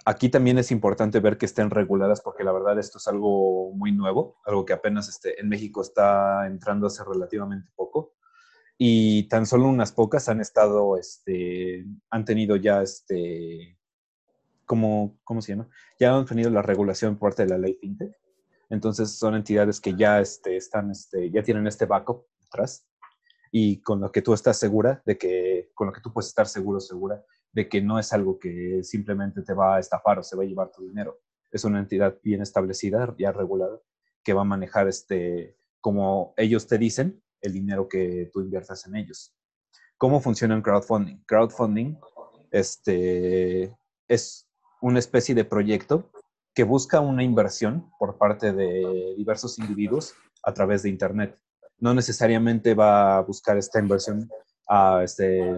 [0.05, 3.91] Aquí también es importante ver que estén reguladas porque la verdad esto es algo muy
[3.91, 8.13] nuevo, algo que apenas este, en México está entrando hace relativamente poco
[8.77, 13.77] y tan solo unas pocas han estado, este, han tenido ya, este,
[14.65, 15.69] ¿cómo se llama?
[15.99, 18.13] Ya han tenido la regulación por parte de la ley FinTech.
[18.69, 22.87] Entonces son entidades que ya este, están, este, ya tienen este backup atrás
[23.51, 26.47] y con lo que tú estás segura de que, con lo que tú puedes estar
[26.47, 27.23] seguro, segura
[27.53, 30.45] de que no es algo que simplemente te va a estafar o se va a
[30.45, 31.19] llevar tu dinero.
[31.51, 33.79] Es una entidad bien establecida, ya regulada,
[34.23, 38.95] que va a manejar este, como ellos te dicen, el dinero que tú inviertas en
[38.95, 39.35] ellos.
[39.97, 41.23] ¿Cómo funciona el crowdfunding?
[41.25, 41.97] Crowdfunding
[42.51, 43.75] este,
[44.07, 44.49] es
[44.81, 46.11] una especie de proyecto
[46.53, 51.39] que busca una inversión por parte de diversos individuos a través de Internet
[51.83, 54.29] no necesariamente va a buscar esta inversión
[54.69, 55.57] a, este,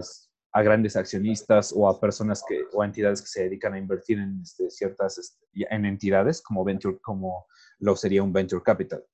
[0.56, 4.18] a grandes accionistas o a personas que, o a entidades que se dedican a invertir
[4.18, 7.46] en este, ciertas este, en entidades como, venture, como
[7.78, 9.04] lo sería un venture capital.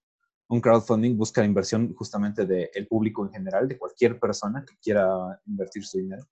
[0.49, 5.05] Un crowdfunding busca la inversión justamente del público en general, de cualquier persona que quiera
[5.47, 6.29] invertir su dinero.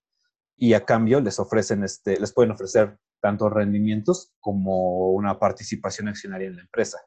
[0.55, 6.47] Y a cambio les ofrecen, este, les pueden ofrecer tanto rendimientos como una participación accionaria
[6.47, 6.99] en la empresa.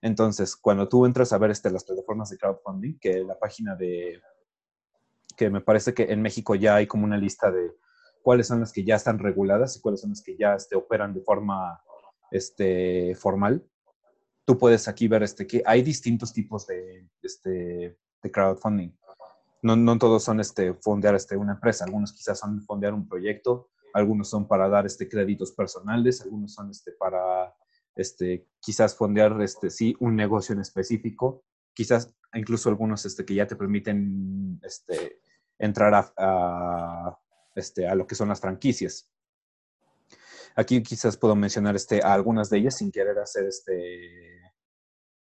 [0.00, 4.22] Entonces, cuando tú entras a ver este, las plataformas de crowdfunding, que la página de,
[5.32, 7.72] que me parece que en México ya hay como una lista de
[8.22, 11.14] cuáles son las que ya están reguladas y cuáles son las que ya este, operan
[11.14, 11.82] de forma
[12.30, 13.64] este, formal.
[14.44, 18.90] Tú puedes aquí ver este, que hay distintos tipos de, este, de crowdfunding.
[19.62, 23.68] No, no todos son este, fondear este, una empresa, algunos quizás son fondear un proyecto,
[23.92, 27.54] algunos son para dar este, créditos personales, algunos son este, para
[27.94, 31.44] este, quizás fondear este, sí, un negocio en específico,
[31.74, 35.20] quizás incluso algunos este, que ya te permiten este,
[35.58, 36.12] entrar
[37.54, 39.10] este, a lo que son las franquicias.
[40.56, 44.40] Aquí quizás puedo mencionar a algunas de ellas sin querer hacer este,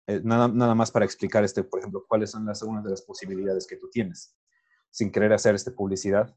[0.07, 3.03] eh, nada, nada más para explicar, este, por ejemplo, cuáles son las, algunas de las
[3.03, 4.35] posibilidades que tú tienes,
[4.91, 6.35] sin querer hacer este, publicidad.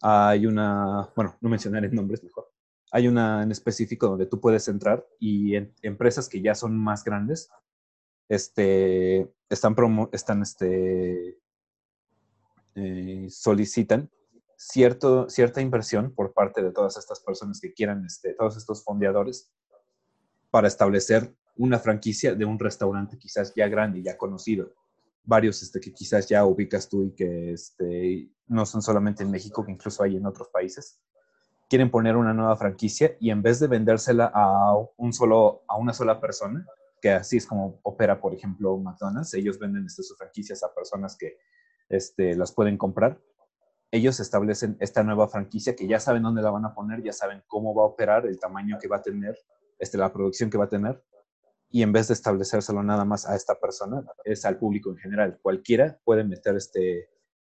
[0.00, 2.52] Hay una, bueno, no mencionaré nombres mejor.
[2.92, 7.50] Hay una en específico donde tú puedes entrar y empresas que ya son más grandes
[8.28, 11.38] este, están, promo, están este,
[12.74, 14.10] eh, solicitan
[14.58, 19.50] cierto, cierta inversión por parte de todas estas personas que quieran, este, todos estos fondeadores,
[20.50, 24.74] para establecer una franquicia de un restaurante quizás ya grande, ya conocido.
[25.24, 29.64] Varios este, que quizás ya ubicas tú y que este, no son solamente en México,
[29.64, 31.00] que incluso hay en otros países.
[31.68, 35.92] Quieren poner una nueva franquicia y en vez de vendérsela a, un solo, a una
[35.92, 36.66] sola persona,
[37.00, 41.16] que así es como opera, por ejemplo, McDonald's, ellos venden este, sus franquicias a personas
[41.16, 41.36] que
[41.88, 43.20] este, las pueden comprar.
[43.90, 47.42] Ellos establecen esta nueva franquicia que ya saben dónde la van a poner, ya saben
[47.46, 49.38] cómo va a operar, el tamaño que va a tener,
[49.78, 51.02] este, la producción que va a tener,
[51.70, 55.38] y en vez de establecérselo nada más a esta persona, es al público en general.
[55.42, 57.10] Cualquiera puede meter este,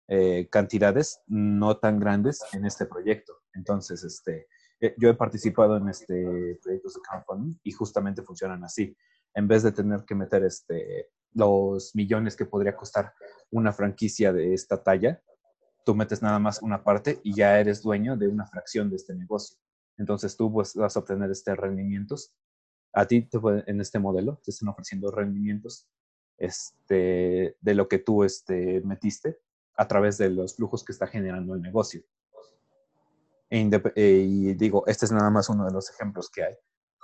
[0.08, 3.34] eh, cantidades no tan grandes en este proyecto.
[3.54, 4.48] Entonces, este,
[4.80, 8.96] eh, yo he participado en este proyectos de crowdfunding y justamente funcionan así.
[9.34, 13.12] En vez de tener que meter este, los millones que podría costar
[13.50, 15.22] una franquicia de esta talla,
[15.84, 19.14] tú metes nada más una parte y ya eres dueño de una fracción de este
[19.14, 19.58] negocio.
[19.96, 22.34] Entonces tú pues, vas a obtener este rendimientos
[22.94, 23.28] a ti
[23.66, 25.88] en este modelo te están ofreciendo rendimientos
[26.38, 29.38] este, de lo que tú este, metiste
[29.76, 32.02] a través de los flujos que está generando el negocio.
[33.50, 36.54] E eh, y digo, este es nada más uno de los ejemplos que hay.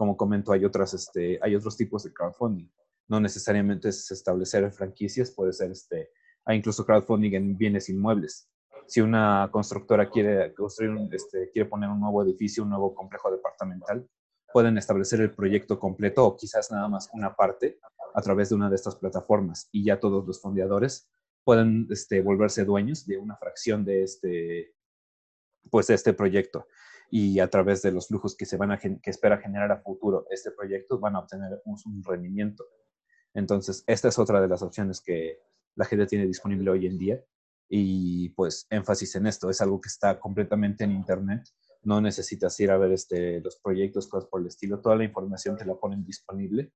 [0.01, 2.70] Como comento, hay, otras, este, hay otros tipos de crowdfunding.
[3.07, 6.09] No necesariamente es establecer franquicias, puede ser, este,
[6.46, 8.48] hay incluso crowdfunding en bienes inmuebles.
[8.86, 14.09] Si una constructora quiere construir, este, quiere poner un nuevo edificio, un nuevo complejo departamental,
[14.55, 17.78] pueden establecer el proyecto completo o quizás nada más una parte
[18.14, 21.11] a través de una de estas plataformas y ya todos los fondeadores
[21.44, 24.74] pueden este, volverse dueños de una fracción de este,
[25.70, 26.66] pues, de este proyecto
[27.11, 30.26] y a través de los flujos que se van a que espera generar a futuro
[30.30, 32.64] este proyecto van a obtener un, rendimiento.
[33.34, 35.40] Entonces, esta es otra de las opciones que
[35.74, 37.24] la gente tiene disponible hoy en día
[37.68, 41.42] y pues énfasis en esto, es algo que está completamente en internet
[41.82, 45.56] no necesitas ir a ver este, los proyectos, cosas por el estilo, toda la información
[45.56, 46.72] te la ponen disponible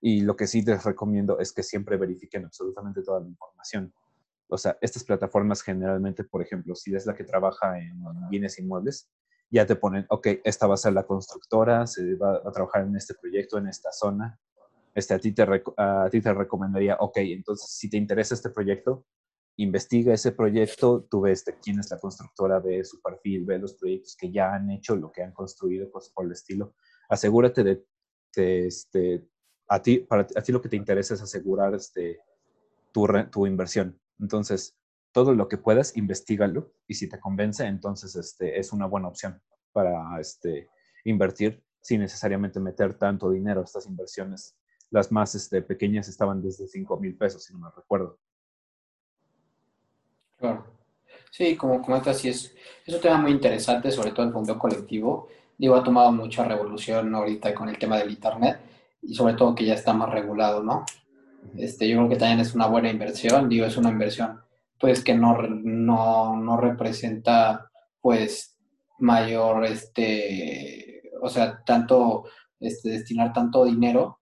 [0.00, 3.92] y lo que sí les recomiendo es que siempre verifiquen absolutamente toda la información.
[4.48, 9.10] O sea, estas plataformas generalmente, por ejemplo, si es la que trabaja en bienes inmuebles,
[9.50, 12.96] ya te ponen, ok, esta va a ser la constructora, se va a trabajar en
[12.96, 14.38] este proyecto, en esta zona.
[14.94, 19.04] Este, a, ti te, a ti te recomendaría, ok, entonces si te interesa este proyecto,
[19.56, 23.74] investiga ese proyecto, tú ves de quién es la constructora, ve su perfil, ve los
[23.74, 26.74] proyectos que ya han hecho, lo que han construido, cosas por el estilo.
[27.08, 27.84] Asegúrate de,
[28.66, 29.26] este,
[29.68, 32.20] a ti, para a ti lo que te interesa es asegurar este,
[32.92, 33.98] tu, tu inversión.
[34.18, 34.76] Entonces,
[35.16, 39.40] todo lo que puedas, investigalo y si te convence, entonces este, es una buena opción
[39.72, 40.68] para este,
[41.06, 44.58] invertir sin necesariamente meter tanto dinero a estas inversiones.
[44.90, 48.18] Las más este, pequeñas estaban desde 5 mil pesos, si no me recuerdo.
[50.36, 50.66] Claro.
[51.30, 52.54] Sí, como comentas, sí es,
[52.84, 55.28] es un tema muy interesante, sobre todo el fondo colectivo.
[55.56, 58.58] Digo, ha tomado mucha revolución ahorita con el tema del Internet
[59.00, 60.84] y sobre todo que ya está más regulado, ¿no?
[61.56, 64.44] Este, yo creo que también es una buena inversión, digo, es una inversión
[64.78, 67.70] pues que no, no, no representa
[68.00, 68.56] pues
[68.98, 72.24] mayor, este, o sea, tanto,
[72.60, 74.20] este, destinar tanto dinero,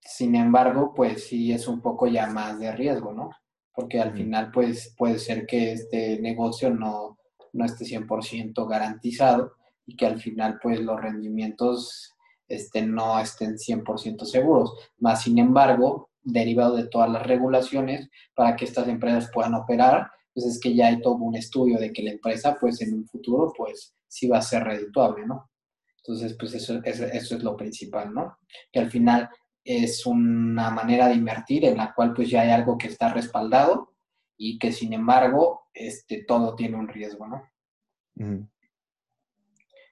[0.00, 3.30] sin embargo, pues sí es un poco ya más de riesgo, ¿no?
[3.76, 7.18] porque al final pues puede ser que este negocio no,
[7.52, 9.52] no esté 100% garantizado
[9.84, 12.14] y que al final pues los rendimientos
[12.48, 14.72] este, no estén 100% seguros.
[14.98, 20.46] Más sin embargo, derivado de todas las regulaciones para que estas empresas puedan operar, pues
[20.46, 23.52] es que ya hay todo un estudio de que la empresa pues en un futuro
[23.56, 25.50] pues sí va a ser redituable, ¿no?
[25.98, 28.38] Entonces pues eso, eso, eso es lo principal, ¿no?
[28.72, 29.30] Que al final
[29.64, 33.94] es una manera de invertir en la cual pues ya hay algo que está respaldado
[34.36, 37.42] y que sin embargo este, todo tiene un riesgo, ¿no?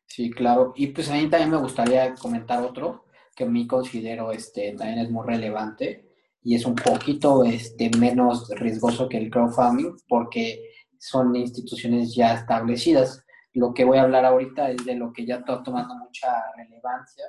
[0.07, 0.73] Sí, claro.
[0.77, 3.05] Y pues a mí también me gustaría comentar otro
[3.37, 6.14] que a mí considero este, también es muy relevante
[6.45, 10.61] y es un poquito este, menos riesgoso que el crowdfunding porque
[10.99, 13.25] son instituciones ya establecidas.
[13.55, 17.25] Lo que voy a hablar ahorita es de lo que ya está tomando mucha relevancia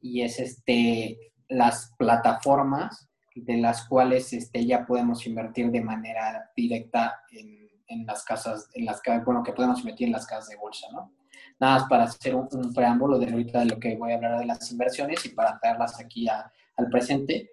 [0.00, 7.20] y es este, las plataformas de las cuales este, ya podemos invertir de manera directa
[7.30, 10.86] en, en las casas, en las bueno, que podemos invertir en las casas de bolsa,
[10.92, 11.12] ¿no?
[11.58, 14.46] Nada más para hacer un, preámbulo de ahorita de lo que voy a hablar de
[14.46, 17.50] las inversiones y para traerlas aquí al presente.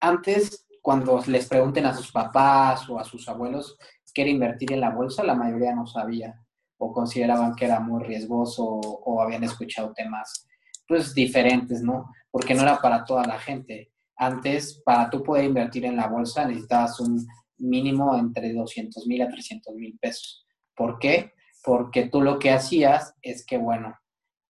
[0.00, 3.76] Antes, cuando les pregunten a sus papás o a sus abuelos
[4.12, 6.40] qué era invertir en la bolsa, la mayoría no sabía
[6.78, 10.46] o consideraban que era muy riesgoso o, habían escuchado temas
[10.86, 12.12] pues diferentes, ¿no?
[12.30, 13.92] Porque no era para toda la gente.
[14.16, 17.26] Antes, para tú poder invertir en la bolsa, necesitabas un
[17.58, 20.46] mínimo entre 200 mil a 300 mil pesos.
[20.76, 21.32] ¿Por qué?
[21.64, 23.98] porque tú lo que hacías es que, bueno,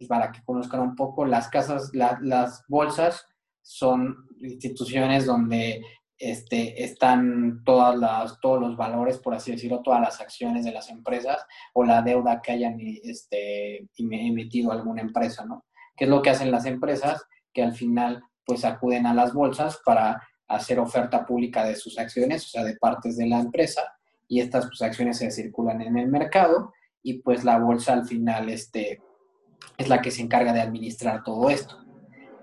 [0.08, 3.24] para que conozcan un poco, las casas, las bolsas
[3.64, 5.82] son instituciones donde
[6.18, 10.90] este, están todas las, todos los valores, por así decirlo, todas las acciones de las
[10.90, 15.64] empresas o la deuda que hayan este, emitido alguna empresa, ¿no?
[15.96, 17.24] ¿Qué es lo que hacen las empresas?
[17.52, 22.44] Que al final, pues acuden a las bolsas para hacer oferta pública de sus acciones,
[22.44, 23.82] o sea, de partes de la empresa,
[24.28, 28.48] y estas pues, acciones se circulan en el mercado y pues la bolsa al final
[28.48, 29.00] este,
[29.76, 31.83] es la que se encarga de administrar todo esto.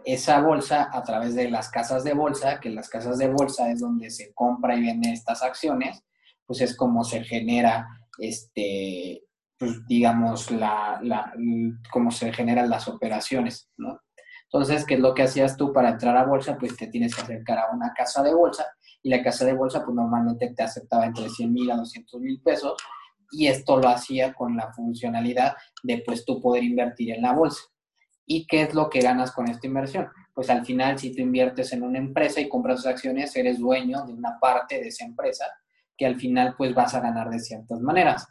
[0.05, 3.79] Esa bolsa a través de las casas de bolsa, que las casas de bolsa es
[3.79, 6.03] donde se compra y vende estas acciones,
[6.45, 7.87] pues es como se genera,
[8.17, 9.23] este,
[9.57, 11.33] pues digamos, la, la,
[11.91, 13.99] cómo se generan las operaciones, ¿no?
[14.53, 16.57] Entonces, ¿qué es lo que hacías tú para entrar a bolsa?
[16.57, 18.65] Pues te tienes que acercar a una casa de bolsa
[19.01, 22.41] y la casa de bolsa pues normalmente te aceptaba entre 100 mil a 200 mil
[22.41, 22.75] pesos
[23.31, 27.61] y esto lo hacía con la funcionalidad de pues tú poder invertir en la bolsa.
[28.33, 30.07] ¿Y qué es lo que ganas con esta inversión?
[30.33, 34.05] Pues al final si tú inviertes en una empresa y compras sus acciones, eres dueño
[34.05, 35.47] de una parte de esa empresa
[35.97, 38.25] que al final pues vas a ganar de ciertas maneras.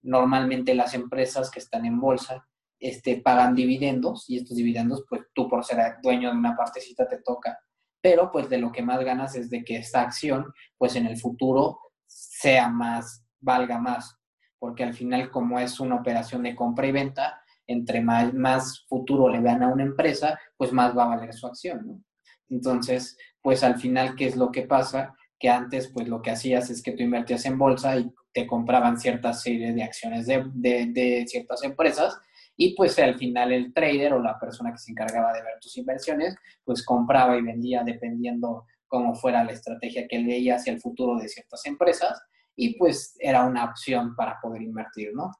[0.00, 2.48] Normalmente las empresas que están en bolsa
[2.78, 7.18] este, pagan dividendos y estos dividendos pues tú por ser dueño de una partecita te
[7.18, 7.58] toca.
[8.00, 10.46] Pero pues de lo que más ganas es de que esta acción
[10.78, 14.16] pues en el futuro sea más, valga más
[14.62, 17.41] porque al final como es una operación de compra y venta,
[17.72, 22.04] entre más, futuro le vean a una empresa, pues más va a valer su acción.
[22.48, 25.14] Entonces, pues al final, ¿qué es lo que pasa?
[25.38, 28.98] Que antes, pues lo que hacías es que tú invertías en bolsa y te compraban
[28.98, 32.18] cierta serie de acciones de, de ciertas empresas
[32.56, 35.76] y pues al final el trader o la persona que se encargaba de ver tus
[35.78, 40.80] inversiones, pues compraba y vendía dependiendo cómo fuera la estrategia que él veía hacia el
[40.80, 42.20] futuro de ciertas empresas
[42.54, 45.30] y pues era una opción para poder invertir, ¿no?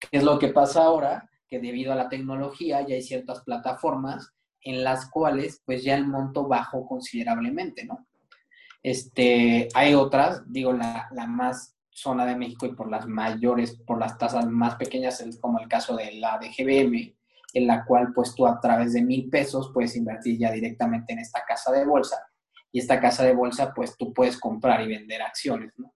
[0.00, 1.28] ¿Qué es lo que pasa ahora?
[1.48, 4.32] Que debido a la tecnología ya hay ciertas plataformas
[4.62, 8.06] en las cuales pues ya el monto bajó considerablemente, ¿no?
[8.82, 13.98] Este, hay otras, digo, la, la más zona de México y por las mayores, por
[13.98, 17.14] las tasas más pequeñas, como el caso de la de GBM,
[17.52, 21.18] en la cual pues tú a través de mil pesos puedes invertir ya directamente en
[21.18, 22.16] esta casa de bolsa
[22.72, 25.94] y esta casa de bolsa, pues tú puedes comprar y vender acciones, ¿no?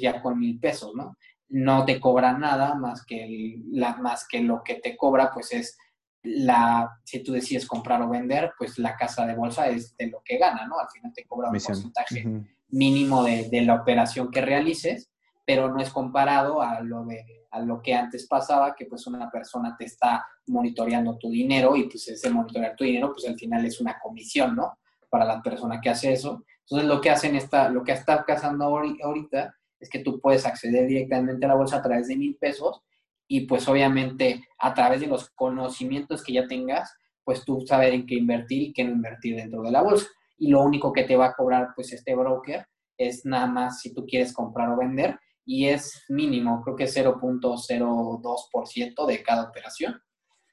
[0.00, 1.16] ya con mil pesos, ¿no?
[1.50, 5.78] No te cobra nada más que, la, más que lo que te cobra, pues es
[6.22, 10.22] la, si tú decides comprar o vender, pues la casa de bolsa es de lo
[10.24, 10.78] que gana, ¿no?
[10.78, 12.26] Al final te cobra un porcentaje
[12.68, 15.10] mínimo de, de, la operación que realices,
[15.44, 19.30] pero no es comparado a lo, de, a lo que antes pasaba, que pues una
[19.30, 23.64] persona te está monitoreando tu dinero y pues ese monitorear tu dinero, pues al final
[23.64, 24.78] es una comisión, ¿no?
[25.10, 26.44] para la persona que hace eso.
[26.60, 30.86] Entonces, lo que hacen esta, lo que está pasando ahorita es que tú puedes acceder
[30.86, 32.82] directamente a la bolsa a través de mil pesos
[33.26, 36.92] y pues obviamente a través de los conocimientos que ya tengas,
[37.24, 40.06] pues tú sabes en qué invertir y qué no invertir dentro de la bolsa.
[40.36, 42.66] Y lo único que te va a cobrar pues este broker
[42.96, 49.06] es nada más si tú quieres comprar o vender y es mínimo, creo que 0.02%
[49.06, 50.00] de cada operación.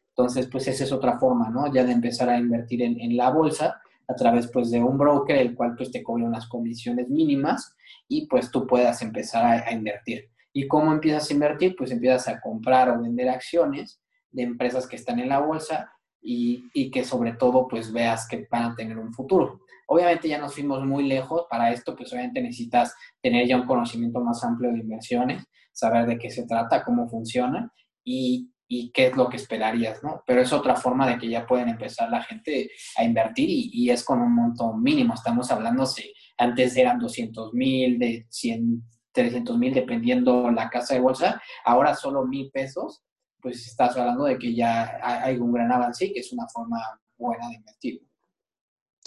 [0.09, 1.71] Entonces, pues esa es otra forma, ¿no?
[1.71, 5.35] Ya de empezar a invertir en, en la bolsa a través pues de un broker,
[5.37, 7.75] el cual pues te cobra unas comisiones mínimas
[8.07, 10.29] y pues tú puedas empezar a, invertir.
[10.53, 11.75] ¿Y cómo empiezas a invertir?
[11.75, 14.01] Pues empiezas a comprar o vender acciones
[14.31, 15.91] de empresas que están en la bolsa
[16.21, 19.61] y, y, que sobre todo pues veas que van a tener un futuro.
[19.87, 24.19] Obviamente ya nos fuimos muy lejos, para esto pues obviamente necesitas tener ya un conocimiento
[24.19, 27.71] más amplio de inversiones, saber de qué se trata, cómo funciona
[28.03, 30.23] y y qué es lo que esperarías, ¿no?
[30.25, 34.03] Pero es otra forma de que ya pueden empezar la gente a invertir y, es
[34.03, 35.13] con un monto mínimo.
[35.13, 40.99] Estamos hablando, si antes eran 200 mil, de 100, 300 mil, dependiendo la casa de
[40.99, 43.03] bolsa, ahora solo mil pesos,
[43.41, 46.77] pues estás hablando de que ya hay un gran avance y que es una forma
[47.17, 48.06] buena de invertir.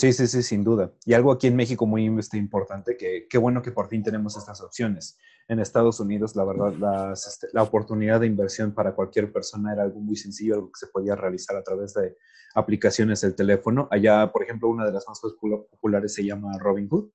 [0.01, 0.95] Sí, sí, sí, sin duda.
[1.05, 4.35] Y algo aquí en México muy este, importante, que qué bueno que por fin tenemos
[4.35, 5.19] estas opciones.
[5.47, 10.01] En Estados Unidos, la verdad, este, la oportunidad de inversión para cualquier persona era algo
[10.01, 12.17] muy sencillo, algo que se podía realizar a través de
[12.55, 13.89] aplicaciones del teléfono.
[13.91, 17.11] Allá, por ejemplo, una de las más populares se llama Robinhood.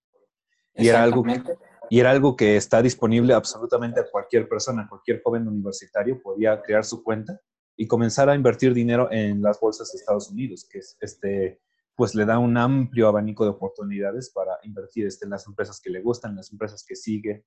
[0.76, 1.42] Y era, algo que,
[1.90, 6.86] y era algo que está disponible absolutamente a cualquier persona, cualquier joven universitario podía crear
[6.86, 7.42] su cuenta
[7.76, 11.62] y comenzar a invertir dinero en las bolsas de Estados Unidos, que es este
[11.96, 15.90] pues le da un amplio abanico de oportunidades para invertir este, en las empresas que
[15.90, 17.46] le gustan, en las empresas que sigue.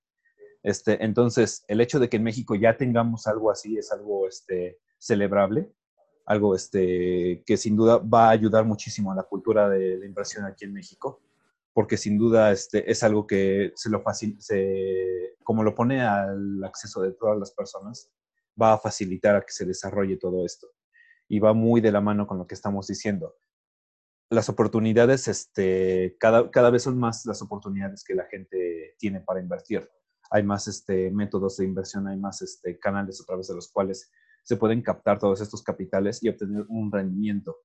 [0.62, 4.78] Este, entonces, el hecho de que en México ya tengamos algo así es algo este,
[4.98, 5.70] celebrable,
[6.24, 10.44] algo este, que sin duda va a ayudar muchísimo a la cultura de la inversión
[10.46, 11.20] aquí en México,
[11.74, 14.02] porque sin duda este, es algo que se lo
[14.38, 18.10] se, como lo pone al acceso de todas las personas,
[18.60, 20.68] va a facilitar a que se desarrolle todo esto.
[21.28, 23.36] Y va muy de la mano con lo que estamos diciendo
[24.30, 29.40] las oportunidades, este, cada, cada vez son más las oportunidades que la gente tiene para
[29.40, 29.88] invertir.
[30.30, 34.10] Hay más este, métodos de inversión, hay más este, canales a través de los cuales
[34.42, 37.56] se pueden captar todos estos capitales y obtener un rendimiento.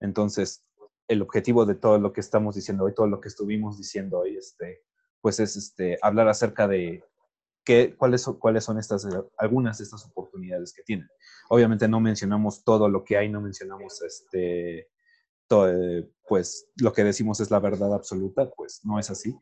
[0.00, 0.64] Entonces,
[1.06, 4.36] el objetivo de todo lo que estamos diciendo hoy, todo lo que estuvimos diciendo hoy,
[4.36, 4.82] este,
[5.20, 7.04] pues es este, hablar acerca de
[7.64, 9.06] qué, cuáles, son, cuáles son estas,
[9.36, 11.08] algunas de estas oportunidades que tienen.
[11.48, 14.89] Obviamente no mencionamos todo lo que hay, no mencionamos este, eh,
[16.28, 19.36] pues lo que decimos es la verdad absoluta, pues no es así.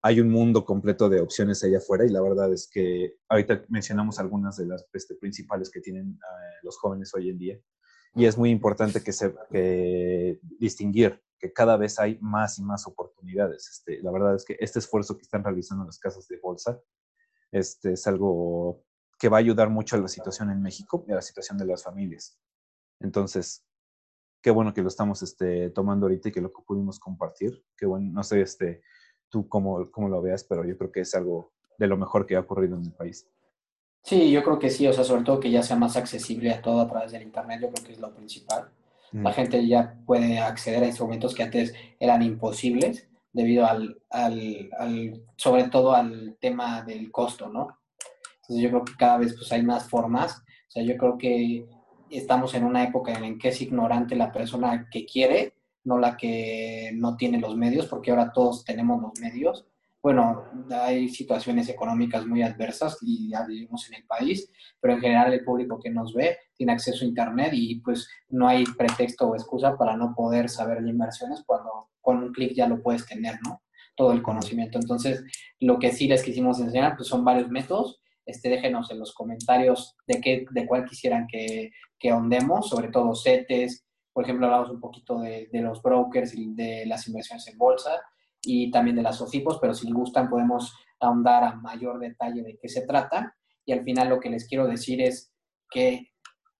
[0.00, 4.18] Hay un mundo completo de opciones allá afuera y la verdad es que ahorita mencionamos
[4.18, 7.60] algunas de las este, principales que tienen eh, los jóvenes hoy en día
[8.14, 9.34] y es muy importante que se
[10.58, 13.68] distinguir que cada vez hay más y más oportunidades.
[13.68, 16.80] Este, la verdad es que este esfuerzo que están realizando las casas de bolsa
[17.50, 18.84] este, es algo
[19.18, 21.66] que va a ayudar mucho a la situación en México y a la situación de
[21.66, 22.38] las familias.
[23.00, 23.64] Entonces,
[24.42, 27.64] qué bueno que lo estamos este, tomando ahorita y que lo pudimos compartir.
[27.76, 28.82] Qué bueno, no sé este,
[29.28, 32.36] tú cómo, cómo lo veas, pero yo creo que es algo de lo mejor que
[32.36, 33.26] ha ocurrido en el país.
[34.02, 36.60] Sí, yo creo que sí, o sea, sobre todo que ya sea más accesible a
[36.60, 38.68] todo a través del Internet, yo creo que es lo principal.
[39.12, 39.34] La mm.
[39.34, 45.64] gente ya puede acceder a instrumentos que antes eran imposibles debido al, al, al, sobre
[45.68, 47.78] todo al tema del costo, ¿no?
[48.42, 51.66] Entonces yo creo que cada vez pues hay más formas, o sea, yo creo que
[52.18, 55.54] estamos en una época en que es ignorante la persona que quiere,
[55.84, 59.66] no la que no tiene los medios, porque ahora todos tenemos los medios.
[60.02, 64.50] Bueno, hay situaciones económicas muy adversas y ya vivimos en el país,
[64.80, 68.48] pero en general el público que nos ve tiene acceso a Internet y pues no
[68.48, 72.66] hay pretexto o excusa para no poder saber de inversiones cuando con un clic ya
[72.66, 73.62] lo puedes tener, ¿no?
[73.94, 74.78] Todo el conocimiento.
[74.78, 75.22] Entonces,
[75.60, 79.96] lo que sí les quisimos enseñar pues son varios métodos este, déjenos en los comentarios
[80.06, 81.72] de, qué, de cuál quisieran que,
[82.02, 86.84] que ahondemos, sobre todo CETES, por ejemplo, hablamos un poquito de, los brokers y de
[86.84, 88.02] las inversiones en bolsa
[88.42, 92.68] y también de las OFIPOS, pero si gustan podemos ahondar a mayor detalle de qué
[92.68, 93.36] se trata.
[93.64, 95.32] Y al final lo que les quiero decir es
[95.70, 96.08] que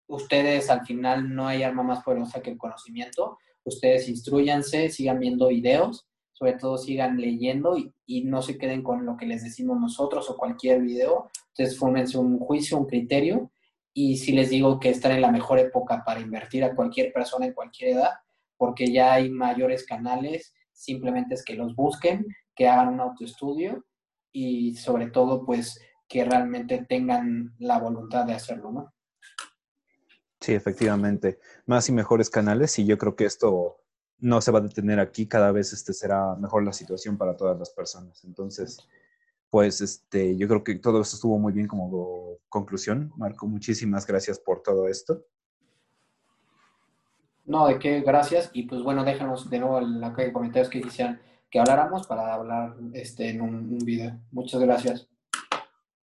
[0.07, 3.37] ustedes al final no hay arma más poderosa que el conocimiento.
[3.65, 7.93] Ustedes instruyanse, sigan viendo videos, sobre todo sigan leyendo y,
[8.25, 11.31] no se queden con lo que les decimos nosotros o cualquier video.
[11.49, 13.51] Entonces, fórmense un juicio, un criterio.
[13.95, 17.47] Y si les digo que están en la mejor época para invertir a cualquier persona
[17.47, 18.11] en cualquier edad,
[18.57, 23.85] porque ya hay mayores canales, simplemente es que los busquen, que hagan un autoestudio
[24.33, 28.95] y sobre todo, pues, que realmente tengan la voluntad de hacerlo, ¿no?
[30.41, 31.39] Sí, efectivamente.
[31.67, 33.79] Más y mejores canales y yo creo que esto
[34.19, 37.59] no se va a detener aquí, cada vez este será mejor la situación para todas
[37.59, 38.25] las personas.
[38.25, 38.89] Entonces,
[39.53, 43.13] pues este, yo creo que todo esto estuvo muy bien como conclusión.
[43.19, 45.27] Marco, muchísimas gracias por todo esto.
[47.45, 48.49] No, de qué, gracias.
[48.55, 52.07] Y pues bueno, déjanos de nuevo en la caja de comentarios que quisieran que habláramos
[52.07, 54.19] para hablar este, en un video.
[54.31, 55.07] Muchas gracias.